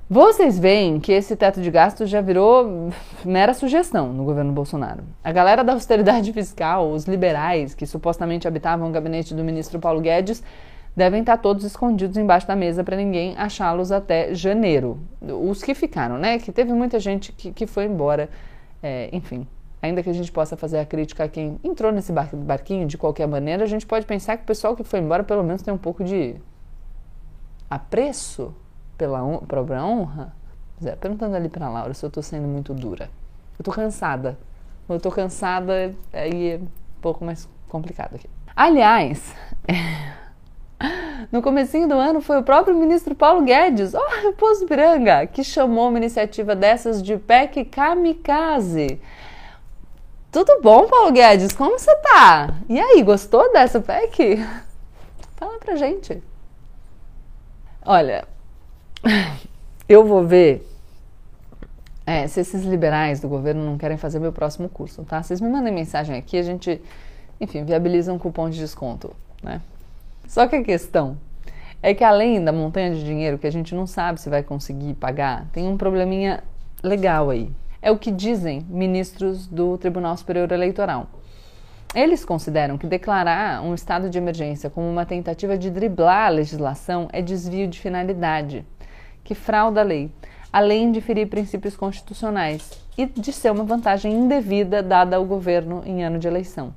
Vocês 0.10 0.60
veem 0.60 1.00
que 1.00 1.14
esse 1.14 1.34
teto 1.34 1.62
de 1.62 1.72
gastos 1.72 2.10
já 2.10 2.20
virou 2.20 2.92
mera 3.24 3.54
sugestão 3.54 4.12
no 4.12 4.26
governo 4.26 4.52
Bolsonaro. 4.52 5.04
A 5.24 5.32
galera 5.32 5.64
da 5.64 5.72
austeridade 5.72 6.34
fiscal, 6.34 6.92
os 6.92 7.06
liberais 7.06 7.74
que 7.74 7.86
supostamente 7.86 8.46
habitavam 8.46 8.90
o 8.90 8.92
gabinete 8.92 9.34
do 9.34 9.44
ministro 9.46 9.80
Paulo 9.80 10.02
Guedes, 10.02 10.44
devem 10.94 11.22
estar 11.22 11.38
todos 11.38 11.64
escondidos 11.64 12.18
embaixo 12.18 12.46
da 12.46 12.56
mesa 12.56 12.84
para 12.84 12.98
ninguém 12.98 13.34
achá-los 13.38 13.94
até 13.94 14.36
janeiro. 14.36 15.00
Os 15.22 15.64
que 15.64 15.74
ficaram, 15.74 16.18
né? 16.18 16.38
Que 16.38 16.52
teve 16.52 16.74
muita 16.74 17.00
gente 17.00 17.32
que, 17.32 17.54
que 17.54 17.66
foi 17.66 17.86
embora. 17.86 18.30
É, 18.84 19.10
enfim, 19.14 19.48
ainda 19.82 20.04
que 20.04 20.10
a 20.10 20.14
gente 20.14 20.32
possa 20.34 20.58
fazer 20.58 20.80
a 20.80 20.86
crítica 20.86 21.24
a 21.24 21.30
quem 21.30 21.58
entrou 21.64 21.94
nesse 21.94 22.12
barquinho 22.12 22.86
de 22.86 22.98
qualquer 22.98 23.26
maneira, 23.26 23.64
a 23.64 23.68
gente 23.68 23.86
pode 23.86 24.06
pensar 24.06 24.36
que 24.36 24.44
o 24.44 24.46
pessoal 24.46 24.76
que 24.76 24.84
foi 24.84 25.00
embora 25.00 25.24
pelo 25.24 25.44
menos 25.44 25.62
tem 25.62 25.74
um 25.74 25.78
pouco 25.78 26.04
de 26.04 26.36
apreço 27.70 28.54
pela 28.98 29.22
própria 29.40 29.84
honra? 29.84 30.34
Zé, 30.82 30.96
perguntando 30.96 31.36
ali 31.36 31.50
para 31.50 31.70
Laura 31.70 31.94
se 31.94 32.06
eu 32.06 32.08
estou 32.08 32.24
sendo 32.24 32.48
muito 32.48 32.74
dura. 32.74 33.06
Eu 33.58 33.62
estou 33.62 33.74
cansada. 33.74 34.38
Eu 34.88 34.98
estou 34.98 35.12
cansada, 35.12 35.96
aí 36.12 36.52
é 36.52 36.58
um 36.58 36.68
pouco 37.02 37.24
mais 37.24 37.48
complicado 37.70 38.16
aqui. 38.16 38.30
Aliás, 38.56 39.34
no 41.32 41.42
comecinho 41.42 41.88
do 41.88 41.96
ano 41.96 42.22
foi 42.22 42.38
o 42.40 42.44
próprio 42.44 42.76
ministro 42.76 43.16
Paulo 43.16 43.44
Guedes, 43.44 43.94
oh, 43.94 44.34
Poço 44.34 44.66
Piranga, 44.66 45.26
que 45.26 45.44
chamou 45.44 45.90
uma 45.90 45.98
iniciativa 45.98 46.56
dessas 46.56 47.02
de 47.02 47.18
PEC 47.18 47.66
kamikaze. 47.66 49.00
Tudo 50.32 50.60
bom, 50.62 50.88
Paulo 50.88 51.12
Guedes? 51.12 51.54
Como 51.54 51.80
você 51.80 51.96
tá? 51.98 52.56
E 52.68 52.80
aí, 52.80 53.02
gostou 53.04 53.54
dessa 53.54 53.80
PEC? 53.80 54.38
Fala 55.38 55.60
pra 55.60 55.76
gente. 55.76 56.22
Olha, 57.86 58.26
eu 59.88 60.06
vou 60.06 60.26
ver 60.26 60.68
é, 62.06 62.28
se 62.28 62.40
esses 62.40 62.64
liberais 62.64 63.20
do 63.20 63.28
governo 63.28 63.64
não 63.64 63.78
querem 63.78 63.98
fazer 63.98 64.20
meu 64.20 64.32
próximo 64.32 64.68
curso, 64.68 65.04
tá? 65.04 65.22
Vocês 65.22 65.40
me 65.40 65.50
mandem 65.50 65.74
mensagem 65.74 66.18
aqui, 66.18 66.38
a 66.38 66.44
gente, 66.44 66.82
enfim, 67.40 67.64
viabiliza 67.64 68.12
um 68.12 68.20
cupom 68.20 68.50
de 68.50 68.60
desconto, 68.60 69.16
né? 69.42 69.62
Só 70.28 70.48
que 70.48 70.56
a 70.56 70.64
questão 70.64 71.18
é 71.82 71.94
que 71.94 72.04
além 72.04 72.44
da 72.44 72.52
montanha 72.52 72.96
de 72.96 73.04
dinheiro 73.04 73.38
que 73.38 73.48
a 73.48 73.52
gente 73.52 73.76
não 73.76 73.86
sabe 73.86 74.20
se 74.20 74.30
vai 74.30 74.42
conseguir 74.42 74.94
pagar, 74.96 75.46
tem 75.52 75.68
um 75.68 75.78
probleminha 75.78 76.44
legal 76.82 77.30
aí. 77.30 77.52
É 77.82 77.92
o 77.92 77.98
que 77.98 78.12
dizem 78.12 78.66
ministros 78.70 79.48
do 79.48 79.78
Tribunal 79.78 80.16
Superior 80.16 80.52
Eleitoral. 80.52 81.08
Eles 81.94 82.26
consideram 82.26 82.78
que 82.78 82.88
declarar 82.88 83.62
um 83.62 83.76
estado 83.76 84.10
de 84.10 84.18
emergência 84.18 84.70
como 84.70 84.90
uma 84.90 85.06
tentativa 85.06 85.58
de 85.58 85.70
driblar 85.70 86.28
a 86.28 86.30
legislação 86.30 87.08
é 87.14 87.22
desvio 87.22 87.68
de 87.68 87.80
finalidade, 87.80 88.66
que 89.24 89.36
frauda 89.36 89.82
a 89.82 89.84
lei, 89.84 90.12
além 90.52 90.92
de 90.92 91.02
ferir 91.02 91.28
princípios 91.28 91.76
constitucionais 91.76 92.72
e 92.98 93.06
de 93.06 93.32
ser 93.34 93.52
uma 93.52 93.64
vantagem 93.64 94.14
indevida 94.14 94.84
dada 94.84 95.16
ao 95.16 95.26
governo 95.26 95.82
em 95.86 96.04
ano 96.04 96.20
de 96.20 96.28
eleição. 96.28 96.74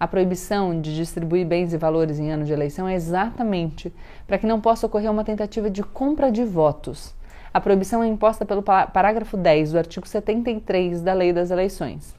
A 0.00 0.08
proibição 0.08 0.80
de 0.80 0.96
distribuir 0.96 1.46
bens 1.46 1.72
e 1.72 1.76
valores 1.76 2.18
em 2.18 2.32
ano 2.32 2.44
de 2.44 2.52
eleição 2.52 2.88
é 2.88 2.94
exatamente 2.94 3.92
para 4.26 4.36
que 4.36 4.46
não 4.46 4.60
possa 4.60 4.86
ocorrer 4.86 5.10
uma 5.10 5.22
tentativa 5.22 5.70
de 5.70 5.82
compra 5.82 6.32
de 6.32 6.44
votos. 6.44 7.14
A 7.54 7.60
proibição 7.60 8.02
é 8.02 8.08
imposta 8.08 8.44
pelo 8.44 8.62
parágrafo 8.62 9.36
10 9.36 9.72
do 9.72 9.78
artigo 9.78 10.08
73 10.08 11.02
da 11.02 11.12
Lei 11.12 11.32
das 11.32 11.50
Eleições. 11.50 12.16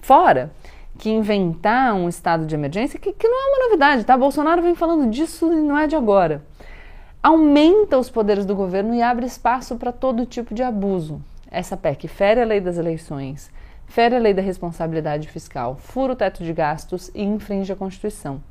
Fora 0.00 0.50
que 0.98 1.10
inventar 1.10 1.94
um 1.94 2.08
estado 2.08 2.46
de 2.46 2.54
emergência, 2.54 2.98
que, 2.98 3.12
que 3.12 3.28
não 3.28 3.36
é 3.36 3.50
uma 3.50 3.64
novidade, 3.66 4.04
tá? 4.04 4.16
Bolsonaro 4.16 4.62
vem 4.62 4.74
falando 4.74 5.10
disso 5.10 5.52
e 5.52 5.56
não 5.56 5.76
é 5.76 5.86
de 5.86 5.96
agora. 5.96 6.42
Aumenta 7.22 7.98
os 7.98 8.08
poderes 8.08 8.46
do 8.46 8.56
governo 8.56 8.94
e 8.94 9.02
abre 9.02 9.26
espaço 9.26 9.76
para 9.76 9.92
todo 9.92 10.24
tipo 10.24 10.54
de 10.54 10.62
abuso. 10.62 11.20
Essa 11.50 11.76
PEC 11.76 12.08
fere 12.08 12.40
a 12.40 12.46
lei 12.46 12.62
das 12.62 12.78
eleições, 12.78 13.52
fere 13.84 14.16
a 14.16 14.18
lei 14.18 14.32
da 14.32 14.40
responsabilidade 14.40 15.28
fiscal, 15.28 15.76
fura 15.76 16.14
o 16.14 16.16
teto 16.16 16.42
de 16.42 16.50
gastos 16.54 17.10
e 17.14 17.22
infringe 17.22 17.70
a 17.70 17.76
Constituição. 17.76 18.42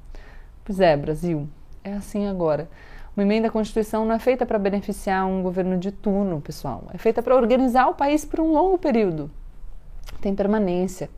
Pois 0.63 0.79
é, 0.79 0.95
Brasil, 0.95 1.49
é 1.83 1.93
assim 1.93 2.27
agora. 2.27 2.69
Uma 3.17 3.23
emenda 3.23 3.47
à 3.47 3.51
Constituição 3.51 4.05
não 4.05 4.13
é 4.13 4.19
feita 4.19 4.45
para 4.45 4.59
beneficiar 4.59 5.25
um 5.25 5.41
governo 5.41 5.75
de 5.75 5.91
turno, 5.91 6.39
pessoal. 6.39 6.83
É 6.93 6.97
feita 6.99 7.23
para 7.23 7.35
organizar 7.35 7.87
o 7.87 7.95
país 7.95 8.23
por 8.23 8.39
um 8.39 8.51
longo 8.51 8.77
período. 8.77 9.31
Tem 10.21 10.35
permanência. 10.35 11.09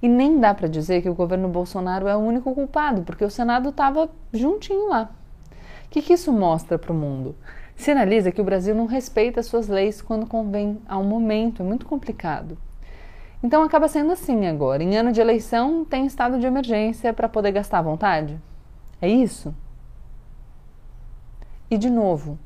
E 0.00 0.08
nem 0.08 0.40
dá 0.40 0.54
para 0.54 0.66
dizer 0.66 1.02
que 1.02 1.10
o 1.10 1.14
governo 1.14 1.46
Bolsonaro 1.46 2.08
é 2.08 2.16
o 2.16 2.20
único 2.20 2.54
culpado, 2.54 3.02
porque 3.02 3.24
o 3.24 3.30
Senado 3.30 3.68
estava 3.68 4.08
juntinho 4.32 4.88
lá. 4.88 5.10
Que, 5.96 6.02
que 6.02 6.12
isso 6.12 6.30
mostra 6.30 6.78
para 6.78 6.92
o 6.92 6.94
mundo? 6.94 7.34
Sinaliza 7.74 8.30
que 8.30 8.42
o 8.42 8.44
Brasil 8.44 8.74
não 8.74 8.84
respeita 8.84 9.42
suas 9.42 9.66
leis 9.66 10.02
quando 10.02 10.26
convém 10.26 10.78
ao 10.86 11.02
momento, 11.02 11.62
é 11.62 11.64
muito 11.64 11.86
complicado. 11.86 12.58
Então 13.42 13.62
acaba 13.62 13.88
sendo 13.88 14.12
assim 14.12 14.46
agora. 14.46 14.82
Em 14.82 14.94
ano 14.94 15.10
de 15.10 15.22
eleição, 15.22 15.86
tem 15.86 16.04
estado 16.04 16.38
de 16.38 16.44
emergência 16.44 17.14
para 17.14 17.30
poder 17.30 17.50
gastar 17.50 17.78
à 17.78 17.82
vontade? 17.82 18.38
É 19.00 19.08
isso? 19.08 19.54
E 21.70 21.78
de 21.78 21.88
novo, 21.88 22.38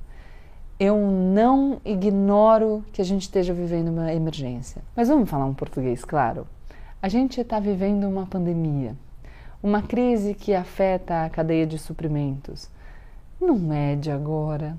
eu 0.79 0.97
não 0.97 1.81
ignoro 1.85 2.85
que 2.93 3.03
a 3.03 3.05
gente 3.05 3.23
esteja 3.23 3.53
vivendo 3.53 3.89
uma 3.89 4.15
emergência. 4.15 4.81
Mas 4.95 5.09
vamos 5.09 5.29
falar 5.29 5.47
um 5.47 5.55
português, 5.55 6.05
claro. 6.05 6.47
A 7.03 7.09
gente 7.09 7.41
está 7.41 7.59
vivendo 7.59 8.05
uma 8.05 8.27
pandemia, 8.27 8.95
uma 9.61 9.83
crise 9.83 10.35
que 10.35 10.55
afeta 10.55 11.25
a 11.25 11.29
cadeia 11.29 11.67
de 11.67 11.79
suprimentos. 11.81 12.71
Não 13.41 13.73
é 13.73 13.97
de 13.97 14.11
agora. 14.11 14.77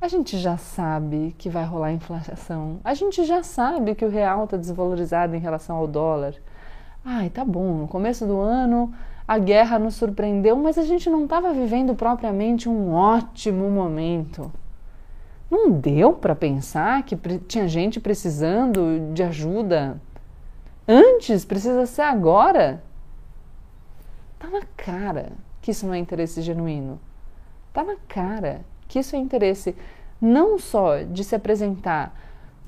A 0.00 0.08
gente 0.08 0.38
já 0.38 0.56
sabe 0.56 1.34
que 1.38 1.48
vai 1.48 1.64
rolar 1.64 1.92
inflação. 1.92 2.80
A 2.84 2.94
gente 2.94 3.24
já 3.24 3.42
sabe 3.42 3.94
que 3.94 4.04
o 4.04 4.10
real 4.10 4.44
está 4.44 4.56
desvalorizado 4.56 5.34
em 5.34 5.40
relação 5.40 5.76
ao 5.76 5.86
dólar. 5.86 6.34
Ai, 7.04 7.30
tá 7.30 7.44
bom, 7.44 7.74
no 7.74 7.88
começo 7.88 8.26
do 8.26 8.38
ano 8.38 8.92
a 9.30 9.38
guerra 9.38 9.78
nos 9.78 9.94
surpreendeu, 9.94 10.56
mas 10.56 10.76
a 10.76 10.82
gente 10.82 11.08
não 11.08 11.22
estava 11.22 11.52
vivendo 11.52 11.94
propriamente 11.94 12.68
um 12.68 12.92
ótimo 12.92 13.70
momento. 13.70 14.50
Não 15.48 15.70
deu 15.70 16.12
para 16.12 16.34
pensar 16.34 17.04
que 17.04 17.16
tinha 17.46 17.68
gente 17.68 18.00
precisando 18.00 19.12
de 19.14 19.22
ajuda 19.22 20.00
antes, 20.86 21.44
precisa 21.44 21.86
ser 21.86 22.02
agora. 22.02 22.82
Tá 24.36 24.48
na 24.50 24.62
cara 24.76 25.30
que 25.62 25.70
isso 25.70 25.86
não 25.86 25.94
é 25.94 25.98
interesse 25.98 26.42
genuíno. 26.42 26.98
Tá 27.72 27.84
na 27.84 27.96
cara 28.08 28.62
que 28.88 28.98
isso 28.98 29.14
é 29.14 29.18
interesse 29.18 29.76
não 30.20 30.58
só 30.58 31.02
de 31.02 31.24
se 31.24 31.34
apresentar 31.34 32.14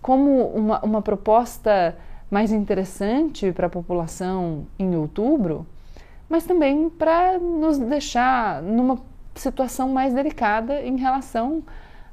como 0.00 0.46
uma, 0.48 0.80
uma 0.84 1.02
proposta 1.02 1.96
mais 2.30 2.50
interessante 2.50 3.52
para 3.52 3.66
a 3.66 3.70
população 3.70 4.66
em 4.78 4.96
outubro, 4.96 5.66
mas 6.28 6.44
também 6.44 6.88
para 6.88 7.38
nos 7.38 7.78
deixar 7.78 8.62
numa 8.62 8.98
situação 9.34 9.88
mais 9.88 10.14
delicada 10.14 10.80
em 10.80 10.96
relação 10.96 11.62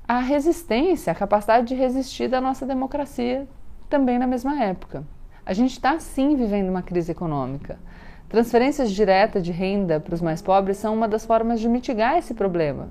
à 0.07 0.19
resistência, 0.19 1.11
à 1.11 1.15
capacidade 1.15 1.67
de 1.67 1.75
resistir 1.75 2.27
da 2.27 2.41
nossa 2.41 2.65
democracia 2.65 3.47
também 3.89 4.19
na 4.19 4.27
mesma 4.27 4.61
época. 4.61 5.03
A 5.45 5.53
gente 5.53 5.71
está 5.71 5.97
sim 5.99 6.35
vivendo 6.35 6.69
uma 6.69 6.81
crise 6.81 7.11
econômica. 7.11 7.79
Transferências 8.29 8.91
diretas 8.91 9.43
de 9.43 9.51
renda 9.51 9.99
para 9.99 10.13
os 10.13 10.21
mais 10.21 10.41
pobres 10.41 10.77
são 10.77 10.93
uma 10.93 11.07
das 11.07 11.25
formas 11.25 11.59
de 11.59 11.67
mitigar 11.67 12.15
esse 12.15 12.33
problema. 12.33 12.87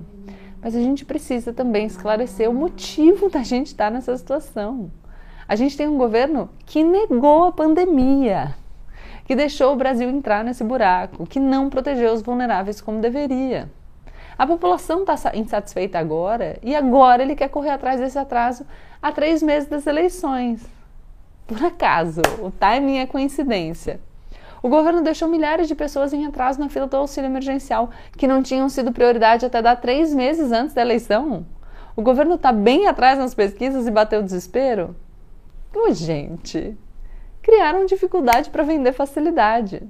Mas 0.61 0.75
a 0.75 0.79
gente 0.79 1.05
precisa 1.05 1.53
também 1.53 1.85
esclarecer 1.85 2.49
o 2.49 2.53
motivo 2.53 3.29
da 3.29 3.41
gente 3.41 3.67
estar 3.67 3.89
nessa 3.89 4.15
situação. 4.17 4.91
A 5.47 5.55
gente 5.55 5.77
tem 5.77 5.87
um 5.87 5.97
governo 5.97 6.49
que 6.65 6.83
negou 6.83 7.45
a 7.45 7.51
pandemia, 7.53 8.53
que 9.25 9.35
deixou 9.35 9.73
o 9.73 9.77
Brasil 9.77 10.09
entrar 10.09 10.43
nesse 10.43 10.63
buraco, 10.63 11.25
que 11.25 11.39
não 11.39 11.69
protegeu 11.69 12.13
os 12.13 12.21
vulneráveis 12.21 12.81
como 12.81 12.99
deveria. 12.99 13.71
A 14.37 14.45
população 14.45 15.03
está 15.03 15.15
insatisfeita 15.33 15.97
agora 15.97 16.59
e 16.61 16.75
agora 16.75 17.23
ele 17.23 17.35
quer 17.35 17.49
correr 17.49 17.71
atrás 17.71 17.99
desse 17.99 18.19
atraso 18.19 18.65
há 19.01 19.11
três 19.11 19.41
meses 19.41 19.69
das 19.69 19.87
eleições 19.87 20.79
por 21.49 21.65
acaso, 21.65 22.21
o 22.43 22.51
timing 22.51 22.99
é 22.99 23.07
coincidência. 23.07 23.99
O 24.61 24.69
governo 24.69 25.01
deixou 25.01 25.27
milhares 25.27 25.67
de 25.67 25.75
pessoas 25.75 26.11
em 26.13 26.25
atraso 26.25 26.59
na 26.59 26.69
fila 26.69 26.87
do 26.87 26.97
auxílio 26.97 27.29
emergencial, 27.29 27.89
que 28.17 28.27
não 28.27 28.43
tinham 28.43 28.67
sido 28.67 28.91
prioridade 28.91 29.45
até 29.45 29.61
dar 29.61 29.77
três 29.77 30.13
meses 30.13 30.51
antes 30.51 30.73
da 30.73 30.81
eleição. 30.81 31.45
O 31.95 32.01
governo 32.01 32.35
está 32.35 32.51
bem 32.51 32.87
atrás 32.87 33.17
nas 33.17 33.33
pesquisas 33.33 33.87
e 33.87 33.91
bateu 33.91 34.21
desespero? 34.21 34.95
Ô, 35.73 35.91
gente, 35.91 36.77
criaram 37.41 37.85
dificuldade 37.85 38.49
para 38.49 38.63
vender 38.63 38.93
facilidade. 38.93 39.81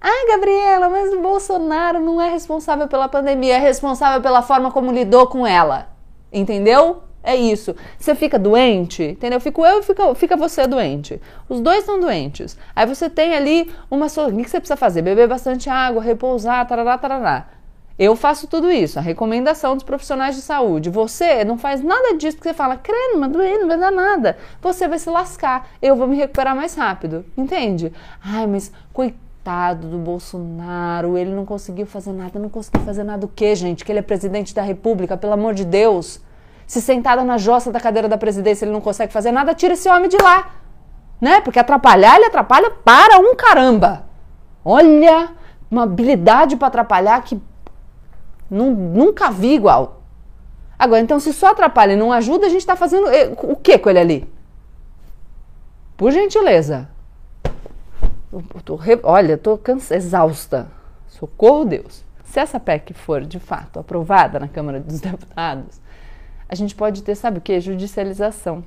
Ah, 0.00 0.26
Gabriela, 0.28 0.88
mas 0.88 1.12
o 1.12 1.20
Bolsonaro 1.20 2.00
não 2.00 2.20
é 2.20 2.28
responsável 2.28 2.88
pela 2.88 3.08
pandemia, 3.08 3.54
é 3.54 3.58
responsável 3.58 4.20
pela 4.20 4.42
forma 4.42 4.72
como 4.72 4.92
lidou 4.92 5.28
com 5.28 5.46
ela. 5.46 5.88
Entendeu? 6.32 7.04
É 7.22 7.36
isso. 7.36 7.74
Você 7.98 8.14
fica 8.14 8.38
doente, 8.38 9.02
entendeu? 9.02 9.40
Fico 9.40 9.64
eu 9.64 9.78
e 9.78 9.82
fica, 9.82 10.14
fica 10.14 10.36
você 10.36 10.66
doente. 10.66 11.20
Os 11.48 11.60
dois 11.60 11.80
estão 11.80 12.00
doentes. 12.00 12.58
Aí 12.74 12.84
você 12.84 13.08
tem 13.08 13.34
ali 13.34 13.70
uma 13.90 14.08
solução. 14.08 14.38
O 14.38 14.42
que 14.42 14.50
você 14.50 14.58
precisa 14.58 14.76
fazer? 14.76 15.02
Beber 15.02 15.28
bastante 15.28 15.70
água, 15.70 16.02
repousar, 16.02 16.66
tarará, 16.66 16.98
tarará. 16.98 17.46
Eu 17.98 18.16
faço 18.16 18.46
tudo 18.48 18.70
isso, 18.70 18.98
a 18.98 19.02
recomendação 19.02 19.74
dos 19.74 19.84
profissionais 19.84 20.34
de 20.34 20.42
saúde. 20.42 20.90
Você 20.90 21.44
não 21.44 21.58
faz 21.58 21.82
nada 21.82 22.16
disso 22.16 22.36
porque 22.36 22.48
você 22.48 22.54
fala, 22.54 22.76
crendo, 22.76 23.20
mas 23.20 23.30
doendo, 23.30 23.60
não 23.60 23.68
vai 23.68 23.78
dar 23.78 23.92
nada. 23.92 24.36
Você 24.60 24.88
vai 24.88 24.98
se 24.98 25.08
lascar, 25.10 25.68
eu 25.80 25.94
vou 25.94 26.08
me 26.08 26.16
recuperar 26.16 26.56
mais 26.56 26.74
rápido. 26.74 27.24
Entende? 27.36 27.92
Ai, 28.24 28.46
mas 28.46 28.72
coitado 28.92 29.88
do 29.88 29.98
Bolsonaro, 29.98 31.16
ele 31.16 31.30
não 31.30 31.44
conseguiu 31.44 31.86
fazer 31.86 32.12
nada. 32.12 32.38
Não 32.38 32.48
conseguiu 32.48 32.80
fazer 32.80 33.04
nada 33.04 33.26
o 33.26 33.28
quê, 33.28 33.54
gente? 33.54 33.84
Que 33.84 33.92
ele 33.92 33.98
é 33.98 34.02
presidente 34.02 34.54
da 34.54 34.62
República, 34.62 35.16
pelo 35.16 35.34
amor 35.34 35.54
de 35.54 35.64
Deus 35.64 36.20
se 36.66 36.80
sentada 36.80 37.24
na 37.24 37.38
jossa 37.38 37.70
da 37.70 37.80
cadeira 37.80 38.08
da 38.08 38.18
presidência 38.18 38.64
ele 38.64 38.72
não 38.72 38.80
consegue 38.80 39.12
fazer 39.12 39.32
nada, 39.32 39.54
tira 39.54 39.74
esse 39.74 39.88
homem 39.88 40.08
de 40.08 40.16
lá. 40.16 40.50
Né? 41.20 41.40
Porque 41.40 41.58
atrapalhar, 41.58 42.16
ele 42.16 42.26
atrapalha 42.26 42.70
para 42.70 43.18
um 43.18 43.34
caramba. 43.34 44.04
Olha, 44.64 45.30
uma 45.70 45.84
habilidade 45.84 46.56
para 46.56 46.68
atrapalhar 46.68 47.22
que 47.22 47.40
nunca 48.50 49.30
vi 49.30 49.54
igual. 49.54 50.02
Agora, 50.78 51.00
então, 51.00 51.20
se 51.20 51.32
só 51.32 51.48
atrapalha 51.48 51.92
e 51.92 51.96
não 51.96 52.12
ajuda, 52.12 52.46
a 52.46 52.48
gente 52.48 52.60
está 52.60 52.74
fazendo 52.74 53.08
eh, 53.08 53.32
o 53.42 53.54
que 53.54 53.78
com 53.78 53.88
ele 53.88 53.98
ali? 54.00 54.32
Por 55.96 56.10
gentileza. 56.10 56.88
Eu 58.32 58.42
tô, 58.64 58.78
olha, 59.04 59.34
estou 59.34 59.60
exausta. 59.90 60.66
Socorro, 61.06 61.66
Deus. 61.66 62.04
Se 62.24 62.40
essa 62.40 62.58
PEC 62.58 62.94
for 62.94 63.20
de 63.20 63.38
fato 63.38 63.78
aprovada 63.78 64.40
na 64.40 64.48
Câmara 64.48 64.80
dos 64.80 65.00
Deputados, 65.00 65.80
a 66.52 66.54
gente 66.54 66.74
pode 66.74 67.02
ter, 67.02 67.14
sabe 67.14 67.38
o 67.38 67.40
que? 67.40 67.58
Judicialização. 67.58 68.62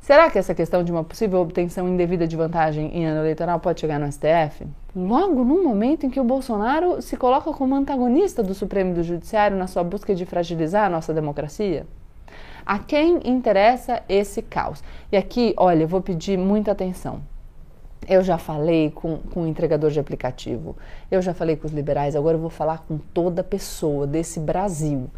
Será 0.00 0.30
que 0.30 0.38
essa 0.38 0.54
questão 0.54 0.82
de 0.82 0.90
uma 0.90 1.04
possível 1.04 1.38
obtenção 1.38 1.86
indevida 1.86 2.26
de 2.26 2.34
vantagem 2.34 2.90
em 2.96 3.04
ano 3.04 3.20
eleitoral 3.20 3.60
pode 3.60 3.80
chegar 3.80 4.00
no 4.00 4.10
STF? 4.10 4.66
Logo 4.96 5.44
no 5.44 5.62
momento 5.62 6.06
em 6.06 6.10
que 6.10 6.18
o 6.18 6.24
Bolsonaro 6.24 7.02
se 7.02 7.18
coloca 7.18 7.52
como 7.52 7.74
antagonista 7.74 8.42
do 8.42 8.54
Supremo 8.54 8.92
e 8.92 8.94
do 8.94 9.02
Judiciário 9.02 9.58
na 9.58 9.66
sua 9.66 9.84
busca 9.84 10.14
de 10.14 10.24
fragilizar 10.24 10.86
a 10.86 10.88
nossa 10.88 11.12
democracia? 11.12 11.86
A 12.64 12.78
quem 12.78 13.20
interessa 13.28 14.02
esse 14.08 14.40
caos? 14.40 14.82
E 15.12 15.18
aqui, 15.18 15.52
olha, 15.58 15.82
eu 15.82 15.88
vou 15.88 16.00
pedir 16.00 16.38
muita 16.38 16.72
atenção. 16.72 17.20
Eu 18.08 18.22
já 18.22 18.38
falei 18.38 18.90
com, 18.90 19.18
com 19.18 19.42
o 19.42 19.46
entregador 19.46 19.90
de 19.90 20.00
aplicativo, 20.00 20.74
eu 21.10 21.20
já 21.20 21.34
falei 21.34 21.56
com 21.56 21.66
os 21.66 21.74
liberais, 21.74 22.16
agora 22.16 22.38
eu 22.38 22.40
vou 22.40 22.48
falar 22.48 22.78
com 22.88 22.96
toda 22.96 23.44
pessoa 23.44 24.06
desse 24.06 24.40
Brasil 24.40 25.10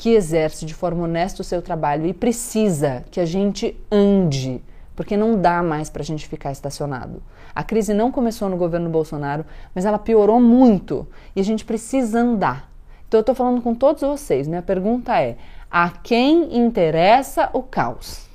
que 0.00 0.14
exerce 0.14 0.64
de 0.64 0.72
forma 0.72 1.04
honesta 1.04 1.42
o 1.42 1.44
seu 1.44 1.60
trabalho 1.60 2.06
e 2.06 2.14
precisa 2.14 3.04
que 3.10 3.20
a 3.20 3.26
gente 3.26 3.78
ande, 3.92 4.62
porque 4.96 5.14
não 5.14 5.38
dá 5.38 5.62
mais 5.62 5.90
para 5.90 6.00
a 6.00 6.04
gente 6.04 6.26
ficar 6.26 6.50
estacionado. 6.50 7.22
A 7.54 7.62
crise 7.62 7.92
não 7.92 8.10
começou 8.10 8.48
no 8.48 8.56
governo 8.56 8.88
Bolsonaro, 8.88 9.44
mas 9.74 9.84
ela 9.84 9.98
piorou 9.98 10.40
muito 10.40 11.06
e 11.36 11.40
a 11.40 11.44
gente 11.44 11.66
precisa 11.66 12.18
andar. 12.18 12.72
Então 13.06 13.18
eu 13.18 13.20
estou 13.20 13.34
falando 13.34 13.60
com 13.60 13.74
todos 13.74 14.00
vocês. 14.00 14.48
Minha 14.48 14.62
pergunta 14.62 15.20
é: 15.20 15.36
a 15.70 15.90
quem 15.90 16.56
interessa 16.56 17.50
o 17.52 17.62
caos? 17.62 18.26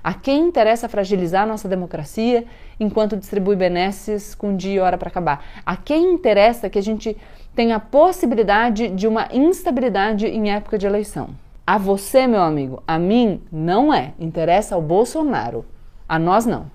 A 0.00 0.14
quem 0.14 0.46
interessa 0.46 0.88
fragilizar 0.88 1.42
a 1.42 1.46
nossa 1.46 1.66
democracia 1.66 2.44
enquanto 2.78 3.16
distribui 3.16 3.56
benesses 3.56 4.32
com 4.32 4.54
dia 4.54 4.74
e 4.74 4.78
hora 4.78 4.96
para 4.96 5.08
acabar? 5.08 5.44
A 5.66 5.76
quem 5.76 6.12
interessa 6.12 6.70
que 6.70 6.78
a 6.78 6.82
gente 6.82 7.16
tem 7.54 7.72
a 7.72 7.80
possibilidade 7.80 8.88
de 8.88 9.06
uma 9.06 9.28
instabilidade 9.32 10.26
em 10.26 10.50
época 10.50 10.76
de 10.76 10.86
eleição. 10.86 11.30
A 11.66 11.78
você, 11.78 12.26
meu 12.26 12.42
amigo, 12.42 12.82
a 12.86 12.98
mim 12.98 13.40
não 13.50 13.92
é. 13.92 14.12
Interessa 14.18 14.74
ao 14.74 14.82
Bolsonaro. 14.82 15.64
A 16.08 16.18
nós 16.18 16.44
não. 16.44 16.70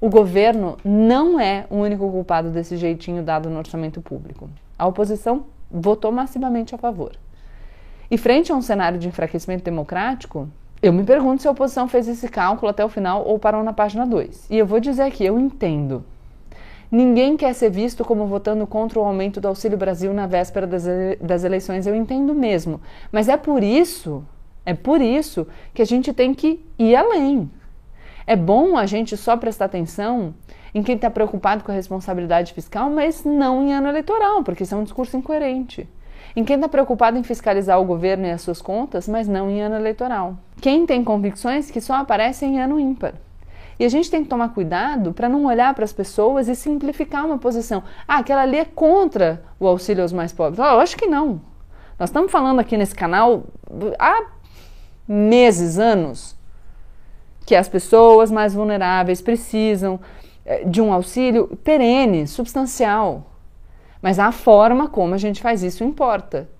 O 0.00 0.08
governo 0.08 0.78
não 0.82 1.38
é 1.38 1.66
o 1.68 1.76
único 1.76 2.10
culpado 2.10 2.48
desse 2.48 2.76
jeitinho 2.76 3.22
dado 3.22 3.50
no 3.50 3.58
orçamento 3.58 4.00
público. 4.00 4.48
A 4.78 4.86
oposição 4.86 5.44
votou 5.70 6.10
massivamente 6.10 6.74
a 6.74 6.78
favor. 6.78 7.12
E 8.10 8.16
frente 8.16 8.50
a 8.50 8.54
um 8.54 8.62
cenário 8.62 8.98
de 8.98 9.08
enfraquecimento 9.08 9.62
democrático, 9.62 10.48
eu 10.80 10.92
me 10.92 11.04
pergunto 11.04 11.42
se 11.42 11.48
a 11.48 11.50
oposição 11.50 11.86
fez 11.86 12.08
esse 12.08 12.28
cálculo 12.28 12.70
até 12.70 12.82
o 12.82 12.88
final 12.88 13.22
ou 13.26 13.38
parou 13.38 13.62
na 13.62 13.74
página 13.74 14.06
2. 14.06 14.46
E 14.48 14.56
eu 14.56 14.64
vou 14.64 14.80
dizer 14.80 15.02
aqui, 15.02 15.24
eu 15.24 15.38
entendo. 15.38 16.02
Ninguém 16.90 17.36
quer 17.36 17.54
ser 17.54 17.70
visto 17.70 18.04
como 18.04 18.26
votando 18.26 18.66
contra 18.66 18.98
o 18.98 19.04
aumento 19.04 19.40
do 19.40 19.46
Auxílio 19.46 19.78
Brasil 19.78 20.12
na 20.12 20.26
véspera 20.26 20.66
das, 20.66 20.84
das 21.20 21.44
eleições, 21.44 21.86
eu 21.86 21.94
entendo 21.94 22.34
mesmo. 22.34 22.80
Mas 23.12 23.28
é 23.28 23.36
por 23.36 23.62
isso, 23.62 24.24
é 24.66 24.74
por 24.74 25.00
isso 25.00 25.46
que 25.72 25.82
a 25.82 25.86
gente 25.86 26.12
tem 26.12 26.34
que 26.34 26.64
ir 26.76 26.96
além. 26.96 27.48
É 28.26 28.34
bom 28.34 28.76
a 28.76 28.86
gente 28.86 29.16
só 29.16 29.36
prestar 29.36 29.66
atenção 29.66 30.34
em 30.74 30.82
quem 30.82 30.96
está 30.96 31.08
preocupado 31.08 31.62
com 31.62 31.70
a 31.70 31.74
responsabilidade 31.74 32.52
fiscal, 32.52 32.90
mas 32.90 33.24
não 33.24 33.62
em 33.62 33.72
ano 33.72 33.88
eleitoral, 33.88 34.42
porque 34.42 34.64
isso 34.64 34.74
é 34.74 34.78
um 34.78 34.84
discurso 34.84 35.16
incoerente. 35.16 35.88
Em 36.34 36.44
quem 36.44 36.56
está 36.56 36.68
preocupado 36.68 37.18
em 37.18 37.22
fiscalizar 37.22 37.80
o 37.80 37.84
governo 37.84 38.26
e 38.26 38.30
as 38.30 38.42
suas 38.42 38.60
contas, 38.60 39.08
mas 39.08 39.26
não 39.26 39.50
em 39.50 39.62
ano 39.62 39.76
eleitoral. 39.76 40.36
Quem 40.60 40.86
tem 40.86 41.02
convicções 41.02 41.70
que 41.70 41.80
só 41.80 41.94
aparecem 41.94 42.56
em 42.56 42.60
ano 42.60 42.78
ímpar. 42.78 43.14
E 43.80 43.84
a 43.86 43.88
gente 43.88 44.10
tem 44.10 44.22
que 44.22 44.28
tomar 44.28 44.50
cuidado 44.50 45.14
para 45.14 45.26
não 45.26 45.46
olhar 45.46 45.72
para 45.72 45.84
as 45.84 45.92
pessoas 45.92 46.48
e 46.48 46.54
simplificar 46.54 47.24
uma 47.24 47.38
posição. 47.38 47.82
Ah, 48.06 48.18
aquela 48.18 48.42
ali 48.42 48.58
é 48.58 48.64
contra 48.66 49.42
o 49.58 49.66
auxílio 49.66 50.02
aos 50.02 50.12
mais 50.12 50.34
pobres. 50.34 50.60
Ah, 50.60 50.74
eu 50.74 50.80
acho 50.80 50.98
que 50.98 51.06
não. 51.06 51.40
Nós 51.98 52.10
estamos 52.10 52.30
falando 52.30 52.60
aqui 52.60 52.76
nesse 52.76 52.94
canal 52.94 53.44
há 53.98 54.26
meses, 55.08 55.78
anos, 55.78 56.36
que 57.46 57.56
as 57.56 57.70
pessoas 57.70 58.30
mais 58.30 58.52
vulneráveis 58.52 59.22
precisam 59.22 59.98
eh, 60.44 60.62
de 60.66 60.82
um 60.82 60.92
auxílio 60.92 61.56
perene, 61.64 62.26
substancial. 62.26 63.32
Mas 64.02 64.18
a 64.18 64.30
forma 64.30 64.88
como 64.88 65.14
a 65.14 65.18
gente 65.18 65.40
faz 65.40 65.62
isso 65.62 65.82
importa. 65.82 66.50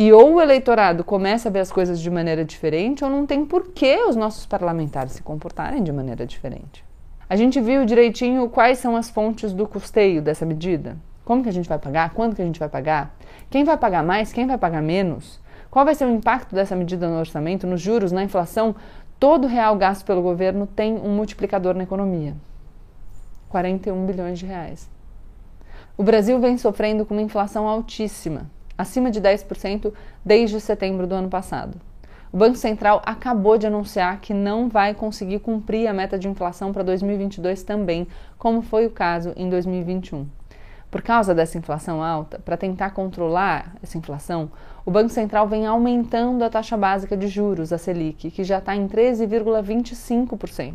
E 0.00 0.12
ou 0.12 0.34
o 0.34 0.40
eleitorado 0.40 1.02
começa 1.02 1.48
a 1.48 1.52
ver 1.52 1.58
as 1.58 1.72
coisas 1.72 1.98
de 1.98 2.08
maneira 2.08 2.44
diferente, 2.44 3.02
ou 3.02 3.10
não 3.10 3.26
tem 3.26 3.44
por 3.44 3.72
que 3.72 3.96
os 4.04 4.14
nossos 4.14 4.46
parlamentares 4.46 5.14
se 5.14 5.22
comportarem 5.24 5.82
de 5.82 5.92
maneira 5.92 6.24
diferente. 6.24 6.84
A 7.28 7.34
gente 7.34 7.60
viu 7.60 7.84
direitinho 7.84 8.48
quais 8.48 8.78
são 8.78 8.94
as 8.94 9.10
fontes 9.10 9.52
do 9.52 9.66
custeio 9.66 10.22
dessa 10.22 10.46
medida. 10.46 10.96
Como 11.24 11.42
que 11.42 11.48
a 11.48 11.52
gente 11.52 11.68
vai 11.68 11.80
pagar? 11.80 12.14
Quando 12.14 12.36
que 12.36 12.40
a 12.40 12.44
gente 12.44 12.60
vai 12.60 12.68
pagar? 12.68 13.12
Quem 13.50 13.64
vai 13.64 13.76
pagar 13.76 14.04
mais? 14.04 14.32
Quem 14.32 14.46
vai 14.46 14.56
pagar 14.56 14.80
menos? 14.80 15.40
Qual 15.68 15.84
vai 15.84 15.96
ser 15.96 16.04
o 16.04 16.10
impacto 16.10 16.54
dessa 16.54 16.76
medida 16.76 17.08
no 17.08 17.18
orçamento, 17.18 17.66
nos 17.66 17.80
juros, 17.80 18.12
na 18.12 18.22
inflação? 18.22 18.76
Todo 19.18 19.48
real 19.48 19.74
gasto 19.74 20.04
pelo 20.04 20.22
governo 20.22 20.64
tem 20.64 20.94
um 20.94 21.10
multiplicador 21.16 21.74
na 21.74 21.82
economia. 21.82 22.36
41 23.48 24.06
bilhões 24.06 24.38
de 24.38 24.46
reais. 24.46 24.88
O 25.96 26.04
Brasil 26.04 26.38
vem 26.38 26.56
sofrendo 26.56 27.04
com 27.04 27.14
uma 27.14 27.22
inflação 27.22 27.66
altíssima 27.66 28.46
acima 28.78 29.10
de 29.10 29.20
10% 29.20 29.92
desde 30.24 30.60
setembro 30.60 31.06
do 31.06 31.14
ano 31.14 31.28
passado. 31.28 31.78
O 32.32 32.36
Banco 32.36 32.56
Central 32.56 33.02
acabou 33.04 33.58
de 33.58 33.66
anunciar 33.66 34.20
que 34.20 34.32
não 34.32 34.68
vai 34.68 34.94
conseguir 34.94 35.40
cumprir 35.40 35.88
a 35.88 35.92
meta 35.92 36.18
de 36.18 36.28
inflação 36.28 36.72
para 36.72 36.82
2022 36.82 37.62
também, 37.62 38.06
como 38.38 38.62
foi 38.62 38.86
o 38.86 38.90
caso 38.90 39.32
em 39.34 39.48
2021. 39.48 40.26
Por 40.90 41.02
causa 41.02 41.34
dessa 41.34 41.58
inflação 41.58 42.02
alta, 42.02 42.38
para 42.38 42.56
tentar 42.56 42.90
controlar 42.90 43.74
essa 43.82 43.98
inflação, 43.98 44.50
o 44.86 44.90
Banco 44.90 45.10
Central 45.10 45.46
vem 45.48 45.66
aumentando 45.66 46.42
a 46.42 46.48
taxa 46.48 46.76
básica 46.76 47.16
de 47.16 47.28
juros, 47.28 47.72
a 47.72 47.78
Selic, 47.78 48.30
que 48.30 48.44
já 48.44 48.58
está 48.58 48.74
em 48.76 48.86
13,25%. 48.88 50.74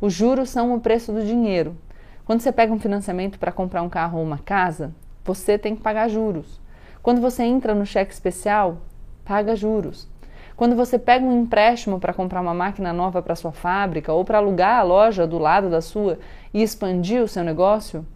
Os 0.00 0.12
juros 0.12 0.50
são 0.50 0.74
o 0.74 0.80
preço 0.80 1.12
do 1.12 1.24
dinheiro. 1.24 1.76
Quando 2.24 2.40
você 2.40 2.52
pega 2.52 2.72
um 2.72 2.78
financiamento 2.78 3.38
para 3.38 3.52
comprar 3.52 3.82
um 3.82 3.88
carro 3.88 4.18
ou 4.18 4.24
uma 4.24 4.38
casa, 4.38 4.94
você 5.24 5.58
tem 5.58 5.74
que 5.74 5.82
pagar 5.82 6.08
juros. 6.08 6.60
Quando 7.02 7.20
você 7.20 7.42
entra 7.44 7.74
no 7.74 7.86
cheque 7.86 8.12
especial, 8.12 8.78
paga 9.24 9.56
juros. 9.56 10.06
Quando 10.54 10.76
você 10.76 10.98
pega 10.98 11.24
um 11.24 11.40
empréstimo 11.40 11.98
para 11.98 12.12
comprar 12.12 12.42
uma 12.42 12.52
máquina 12.52 12.92
nova 12.92 13.22
para 13.22 13.34
sua 13.34 13.52
fábrica 13.52 14.12
ou 14.12 14.22
para 14.22 14.36
alugar 14.36 14.80
a 14.80 14.82
loja 14.82 15.26
do 15.26 15.38
lado 15.38 15.70
da 15.70 15.80
sua 15.80 16.18
e 16.52 16.62
expandir 16.62 17.22
o 17.22 17.28
seu 17.28 17.42
negócio, 17.42 18.06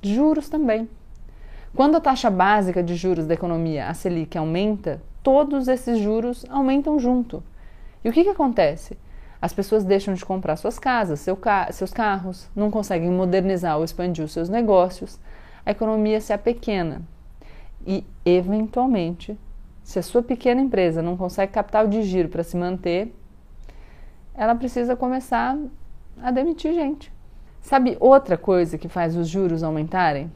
juros 0.00 0.48
também. 0.48 0.88
Quando 1.74 1.96
a 1.96 2.00
taxa 2.00 2.30
básica 2.30 2.80
de 2.80 2.94
juros 2.94 3.26
da 3.26 3.34
economia, 3.34 3.88
a 3.88 3.94
Selic, 3.94 4.38
aumenta, 4.38 5.02
todos 5.20 5.66
esses 5.66 5.98
juros 5.98 6.46
aumentam 6.48 7.00
junto. 7.00 7.42
E 8.04 8.08
o 8.08 8.12
que, 8.12 8.22
que 8.22 8.30
acontece? 8.30 8.96
As 9.40 9.52
pessoas 9.52 9.82
deixam 9.82 10.14
de 10.14 10.24
comprar 10.24 10.54
suas 10.54 10.78
casas, 10.78 11.18
seu 11.18 11.36
ca 11.36 11.72
seus 11.72 11.92
carros, 11.92 12.48
não 12.54 12.70
conseguem 12.70 13.10
modernizar 13.10 13.78
ou 13.78 13.82
expandir 13.82 14.24
os 14.24 14.32
seus 14.32 14.48
negócios, 14.48 15.18
a 15.66 15.72
economia 15.72 16.20
se 16.20 16.32
apequena 16.32 17.02
e, 17.86 18.04
eventualmente, 18.24 19.38
se 19.82 19.98
a 19.98 20.02
sua 20.02 20.22
pequena 20.22 20.60
empresa 20.60 21.02
não 21.02 21.16
consegue 21.16 21.52
capital 21.52 21.86
de 21.86 22.02
giro 22.02 22.28
para 22.28 22.42
se 22.42 22.56
manter, 22.56 23.14
ela 24.34 24.54
precisa 24.54 24.96
começar 24.96 25.58
a 26.22 26.30
demitir 26.30 26.72
gente. 26.74 27.12
Sabe 27.60 27.96
outra 28.00 28.36
coisa 28.36 28.78
que 28.78 28.88
faz 28.88 29.16
os 29.16 29.28
juros 29.28 29.62
aumentarem? 29.62 30.30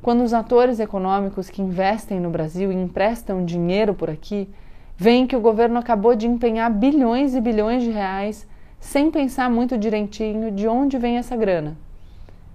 Quando 0.00 0.22
os 0.22 0.32
atores 0.32 0.78
econômicos 0.78 1.50
que 1.50 1.62
investem 1.62 2.20
no 2.20 2.30
Brasil 2.30 2.70
e 2.70 2.76
emprestam 2.76 3.44
dinheiro 3.44 3.94
por 3.94 4.10
aqui 4.10 4.48
veem 4.96 5.26
que 5.26 5.36
o 5.36 5.40
governo 5.40 5.78
acabou 5.78 6.14
de 6.14 6.26
empenhar 6.26 6.70
bilhões 6.70 7.34
e 7.34 7.40
bilhões 7.40 7.82
de 7.82 7.90
reais 7.90 8.46
sem 8.78 9.10
pensar 9.10 9.50
muito 9.50 9.76
direitinho 9.76 10.50
de 10.50 10.68
onde 10.68 10.98
vem 10.98 11.18
essa 11.18 11.36
grana. 11.36 11.76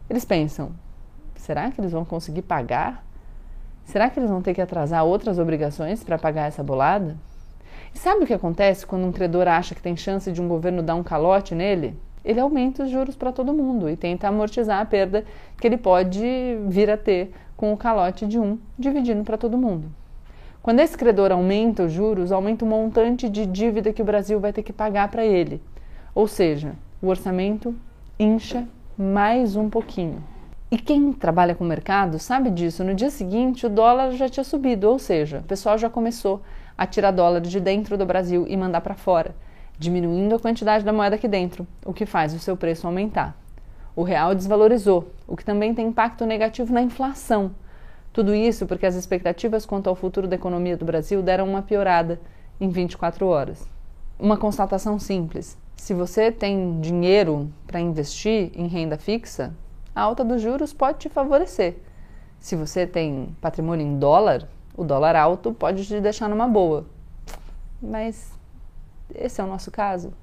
Eles 0.09 0.23
pensam: 0.23 0.71
será 1.35 1.69
que 1.71 1.81
eles 1.81 1.91
vão 1.91 2.05
conseguir 2.05 2.43
pagar 2.43 3.03
Será 3.85 4.09
que 4.09 4.19
eles 4.19 4.29
vão 4.29 4.41
ter 4.41 4.53
que 4.53 4.61
atrasar 4.61 5.05
outras 5.05 5.37
obrigações 5.37 6.03
para 6.03 6.17
pagar 6.17 6.47
essa 6.47 6.63
bolada? 6.63 7.15
E 7.93 7.99
sabe 7.99 8.23
o 8.23 8.27
que 8.27 8.33
acontece 8.33 8.85
quando 8.85 9.05
um 9.05 9.11
credor 9.11 9.47
acha 9.47 9.75
que 9.75 9.81
tem 9.81 9.95
chance 9.95 10.31
de 10.31 10.41
um 10.41 10.47
governo 10.47 10.81
dar 10.81 10.95
um 10.95 11.03
calote 11.03 11.53
nele? 11.53 11.95
Ele 12.25 12.39
aumenta 12.39 12.83
os 12.83 12.89
juros 12.89 13.15
para 13.15 13.31
todo 13.31 13.53
mundo 13.53 13.89
e 13.89 13.97
tenta 13.97 14.27
amortizar 14.27 14.79
a 14.79 14.85
perda 14.85 15.25
que 15.59 15.67
ele 15.67 15.77
pode 15.77 16.23
vir 16.67 16.89
a 16.89 16.97
ter 16.97 17.33
com 17.55 17.73
o 17.73 17.77
calote 17.77 18.25
de 18.25 18.39
um, 18.39 18.57
dividindo 18.79 19.23
para 19.23 19.37
todo 19.37 19.57
mundo. 19.57 19.91
Quando 20.61 20.79
esse 20.79 20.97
credor 20.97 21.31
aumenta 21.31 21.83
os 21.83 21.91
juros, 21.91 22.31
aumenta 22.31 22.63
o 22.63 22.67
montante 22.67 23.27
de 23.29 23.45
dívida 23.45 23.91
que 23.91 24.01
o 24.01 24.05
Brasil 24.05 24.39
vai 24.39 24.53
ter 24.53 24.63
que 24.63 24.71
pagar 24.71 25.09
para 25.11 25.25
ele. 25.25 25.61
Ou 26.15 26.25
seja, 26.25 26.73
o 27.01 27.07
orçamento 27.07 27.75
incha 28.17 28.65
mais 28.97 29.57
um 29.57 29.69
pouquinho. 29.69 30.23
E 30.73 30.77
quem 30.79 31.13
trabalha 31.13 31.53
com 31.53 31.63
o 31.63 31.67
mercado 31.67 32.17
sabe 32.17 32.49
disso. 32.49 32.83
No 32.83 32.95
dia 32.95 33.11
seguinte, 33.11 33.63
o 33.63 33.69
dólar 33.69 34.09
já 34.13 34.27
tinha 34.27 34.43
subido, 34.43 34.89
ou 34.89 34.97
seja, 34.97 35.37
o 35.37 35.43
pessoal 35.43 35.77
já 35.77 35.87
começou 35.87 36.41
a 36.75 36.87
tirar 36.87 37.11
dólares 37.11 37.51
de 37.51 37.59
dentro 37.59 37.95
do 37.95 38.07
Brasil 38.07 38.47
e 38.47 38.57
mandar 38.57 38.81
para 38.81 38.95
fora, 38.95 39.35
diminuindo 39.77 40.33
a 40.33 40.39
quantidade 40.39 40.83
da 40.83 40.91
moeda 40.91 41.15
aqui 41.15 41.27
dentro, 41.27 41.67
o 41.85 41.93
que 41.93 42.07
faz 42.07 42.33
o 42.33 42.39
seu 42.39 42.57
preço 42.57 42.87
aumentar. 42.87 43.37
O 43.95 44.01
real 44.01 44.33
desvalorizou, 44.33 45.11
o 45.27 45.37
que 45.37 45.45
também 45.45 45.75
tem 45.75 45.89
impacto 45.89 46.25
negativo 46.25 46.73
na 46.73 46.81
inflação. 46.81 47.51
Tudo 48.11 48.33
isso 48.33 48.65
porque 48.65 48.87
as 48.87 48.95
expectativas 48.95 49.67
quanto 49.67 49.91
ao 49.91 49.95
futuro 49.95 50.27
da 50.27 50.37
economia 50.37 50.75
do 50.75 50.85
Brasil 50.85 51.21
deram 51.21 51.47
uma 51.47 51.61
piorada 51.61 52.19
em 52.59 52.67
24 52.67 53.27
horas. 53.27 53.63
Uma 54.17 54.37
constatação 54.37 54.97
simples: 54.97 55.55
Se 55.75 55.93
você 55.93 56.31
tem 56.31 56.81
dinheiro 56.81 57.53
para 57.67 57.79
investir 57.79 58.51
em 58.55 58.65
renda 58.65 58.97
fixa, 58.97 59.53
a 59.95 60.01
alta 60.01 60.23
dos 60.23 60.41
juros 60.41 60.73
pode 60.73 60.99
te 60.99 61.09
favorecer. 61.09 61.77
Se 62.39 62.55
você 62.55 62.85
tem 62.85 63.35
patrimônio 63.39 63.85
em 63.85 63.97
dólar, 63.97 64.47
o 64.75 64.83
dólar 64.83 65.15
alto 65.15 65.53
pode 65.53 65.85
te 65.85 66.01
deixar 66.01 66.27
numa 66.27 66.47
boa. 66.47 66.85
Mas 67.81 68.31
esse 69.13 69.39
é 69.39 69.43
o 69.43 69.47
nosso 69.47 69.71
caso. 69.71 70.13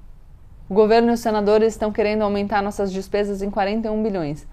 O 0.68 0.74
governo 0.74 1.11
e 1.11 1.14
os 1.14 1.20
senadores 1.20 1.72
estão 1.72 1.90
querendo 1.90 2.22
aumentar 2.22 2.62
nossas 2.62 2.92
despesas 2.92 3.42
em 3.42 3.50
41 3.50 4.02
bilhões. 4.02 4.46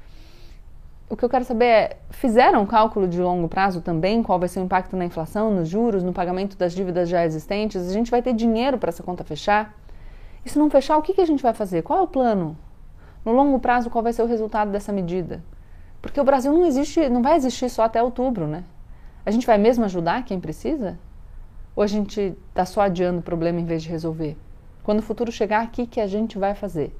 O 1.10 1.16
que 1.16 1.24
eu 1.24 1.30
quero 1.30 1.46
saber 1.46 1.66
é: 1.66 1.98
fizeram 2.10 2.64
um 2.64 2.66
cálculo 2.66 3.08
de 3.08 3.22
longo 3.22 3.48
prazo 3.48 3.82
também? 3.82 4.22
Qual 4.22 4.38
vai 4.40 4.50
ser 4.50 4.60
o 4.60 4.64
impacto 4.64 4.98
na 4.98 5.06
inflação, 5.06 5.54
nos 5.54 5.70
juros, 5.70 6.04
no 6.04 6.12
pagamento 6.12 6.58
das 6.58 6.74
dívidas 6.74 7.08
já 7.08 7.26
existentes? 7.26 7.88
A 7.88 7.94
gente 7.94 8.12
vai 8.12 8.22
ter 8.22 8.34
dinheiro 8.34 8.78
para 8.78 8.90
essa 8.90 9.04
conta 9.04 9.24
fechar? 9.24 9.74
E 10.44 10.50
se 10.50 10.60
não 10.60 10.70
fechar, 10.70 10.98
o 10.98 11.02
que, 11.02 11.20
a 11.22 11.26
gente 11.26 11.44
vai 11.44 11.54
fazer? 11.54 11.82
Qual 11.82 12.00
é 12.00 12.02
o 12.02 12.08
plano? 12.08 12.58
No 13.28 13.34
longo 13.34 13.60
prazo, 13.60 13.90
qual 13.90 14.02
vai 14.02 14.14
ser 14.14 14.22
o 14.22 14.26
resultado 14.26 14.72
dessa 14.72 14.94
medida? 14.94 15.44
Porque 16.02 16.18
o 16.18 16.24
Brasil 16.24 16.50
não 16.54 16.66
existe, 16.66 17.10
não 17.10 17.22
vai 17.22 17.36
existir 17.36 17.70
só 17.70 17.84
até 17.84 18.02
outubro, 18.02 18.48
né? 18.48 18.64
A 19.26 19.32
gente 19.32 19.46
vai 19.46 19.58
mesmo 19.58 19.84
ajudar 19.84 20.24
quem 20.24 20.40
precisa? 20.40 20.98
Ou 21.76 21.84
a 21.84 21.88
gente 21.88 22.38
está 22.48 22.64
só 22.64 22.80
adiando 22.80 23.20
o 23.20 23.22
problema 23.22 23.60
em 23.60 23.66
vez 23.66 23.84
de 23.84 23.90
resolver? 23.90 24.38
Quando 24.82 25.00
o 25.00 25.02
futuro 25.02 25.30
chegar, 25.30 25.66
o 25.66 25.70
que, 25.72 25.86
que 25.86 26.00
a 26.00 26.08
gente 26.08 26.38
vai 26.38 26.56
fazer? 26.56 26.98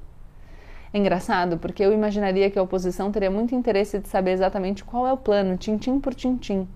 É 0.92 0.98
engraçado 0.98 1.56
porque 1.56 1.82
eu 1.82 1.94
imaginaria 1.94 2.50
que 2.50 2.58
a 2.58 2.62
oposição 2.62 3.10
teria 3.10 3.30
muito 3.30 3.54
interesse 3.54 3.98
de 3.98 4.06
saber 4.06 4.32
exatamente 4.32 4.84
qual 4.84 5.06
é 5.06 5.12
o 5.14 5.16
plano, 5.16 5.56
tintim 5.56 5.98
por 5.98 6.12
tintim. 6.12 6.68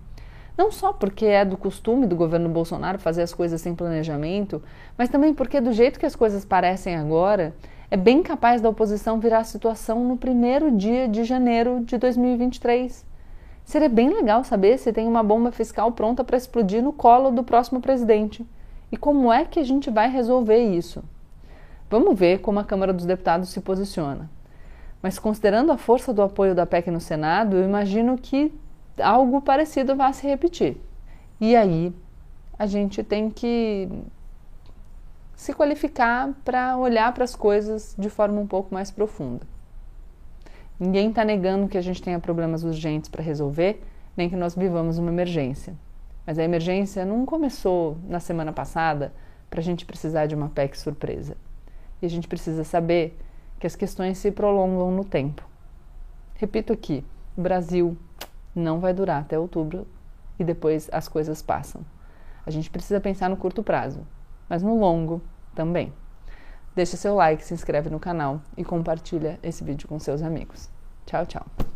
Não 0.57 0.73
só 0.73 0.95
porque 0.95 1.27
é 1.27 1.45
do 1.45 1.59
costume 1.59 2.07
do 2.07 2.17
governo 2.17 2.49
Bolsonaro 2.49 2.99
fazer 2.99 3.21
as 3.21 3.35
coisas 3.35 3.61
sem 3.61 3.75
planejamento, 3.75 4.63
mas 4.97 5.11
também 5.11 5.35
porque, 5.35 5.61
do 5.61 5.73
jeito 5.73 6.01
que 6.01 6.07
as 6.07 6.17
coisas 6.17 6.43
parecem 6.43 6.97
agora, 6.97 7.55
é 7.93 7.97
bem 7.99 8.23
capaz 8.23 8.63
da 8.63 8.71
oposição 8.71 9.21
virar 9.21 9.41
a 9.41 9.45
situação 9.45 10.03
no 10.03 10.17
primeiro 10.17 10.71
dia 10.71 11.07
de 11.07 11.25
janeiro 11.25 11.85
de 11.85 11.99
2023. 11.99 13.05
Seria 13.67 13.89
bem 13.91 14.09
legal 14.09 14.43
saber 14.45 14.79
se 14.79 14.95
tem 14.95 15.07
uma 15.07 15.23
bomba 15.23 15.53
fiscal 15.53 15.93
pronta 15.93 16.25
para 16.25 16.39
explodir 16.39 16.83
no 16.83 16.91
colo 16.91 17.31
do 17.31 17.45
próximo 17.45 17.83
presidente. 17.83 18.47
E 18.91 18.97
como 18.97 19.31
é 19.31 19.45
que 19.45 19.61
a 19.61 19.63
gente 19.63 19.91
vai 19.91 20.09
resolver 20.09 20.57
isso? 20.57 21.05
Vamos 21.91 22.19
ver 22.19 22.39
como 22.39 22.59
a 22.59 22.65
Câmara 22.65 22.95
dos 22.95 23.05
Deputados 23.05 23.51
se 23.51 23.61
posiciona. 23.61 24.31
Mas 25.03 25.19
considerando 25.19 25.71
a 25.71 25.77
força 25.77 26.15
do 26.15 26.23
apoio 26.23 26.55
da 26.55 26.65
PEC 26.65 26.91
no 26.91 26.99
Senado, 26.99 27.59
eu 27.59 27.65
imagino 27.65 28.17
que 28.17 28.51
algo 29.03 29.43
parecido 29.43 29.95
vai 29.95 30.15
se 30.15 30.27
repetir. 30.27 30.79
E 31.39 31.55
aí 31.55 31.93
a 32.59 32.65
gente 32.65 33.03
tem 33.03 33.29
que 33.29 33.87
se 35.43 35.53
qualificar 35.53 36.33
para 36.45 36.77
olhar 36.77 37.13
para 37.13 37.25
as 37.25 37.35
coisas 37.35 37.97
de 37.99 38.09
forma 38.09 38.41
um 38.41 38.47
pouco 38.47 38.73
mais 38.73 38.93
profunda. 38.93 39.45
Ninguém 40.79 41.09
está 41.09 41.25
negando 41.25 41.67
que 41.67 41.77
a 41.77 41.81
gente 41.81 42.01
tenha 42.01 42.21
problemas 42.21 42.63
urgentes 42.63 43.11
para 43.11 43.25
resolver, 43.25 43.83
nem 44.17 44.31
que 44.31 44.37
nós 44.37 44.55
vivamos 44.55 44.99
uma 44.99 45.11
emergência. 45.11 45.75
Mas 46.25 46.39
a 46.39 46.45
emergência 46.45 47.05
não 47.05 47.27
começou 47.27 47.99
na 48.09 48.21
semana 48.21 48.53
passada 48.53 49.13
para 49.51 49.59
a 49.59 49.63
gente 49.65 49.85
precisar 49.85 50.27
de 50.27 50.35
uma 50.37 50.49
PEC 50.49 50.79
surpresa. 50.79 51.37
E 52.01 52.07
a 52.07 52.09
gente 52.09 52.29
precisa 52.29 52.63
saber 52.63 53.19
que 53.59 53.67
as 53.67 53.75
questões 53.75 54.19
se 54.19 54.31
prolongam 54.31 54.93
no 54.93 55.05
tempo. 55.05 55.45
Repito 56.37 56.73
aqui: 56.73 57.05
o 57.37 57.43
Brasil 57.43 57.99
não 58.55 58.79
vai 58.79 58.95
durar 58.95 59.23
até 59.23 59.37
outubro 59.37 59.89
e 60.39 60.45
depois 60.45 60.89
as 60.93 61.09
coisas 61.09 61.43
passam. 61.43 61.85
A 62.47 62.51
gente 62.53 62.71
precisa 62.71 63.01
pensar 63.01 63.29
no 63.29 63.37
curto 63.37 63.61
prazo, 63.61 64.07
mas 64.49 64.63
no 64.63 64.79
longo 64.79 65.21
também. 65.55 65.93
Deixa 66.75 66.97
seu 66.97 67.15
like, 67.15 67.45
se 67.45 67.53
inscreve 67.53 67.91
no 67.91 68.01
canal 68.01 68.41
e 68.57 68.65
compartilha 68.65 69.39
esse 69.43 69.63
vídeo 69.63 69.87
com 69.87 69.99
seus 69.99 70.23
amigos. 70.23 70.71
Tchau, 71.05 71.27
tchau. 71.27 71.72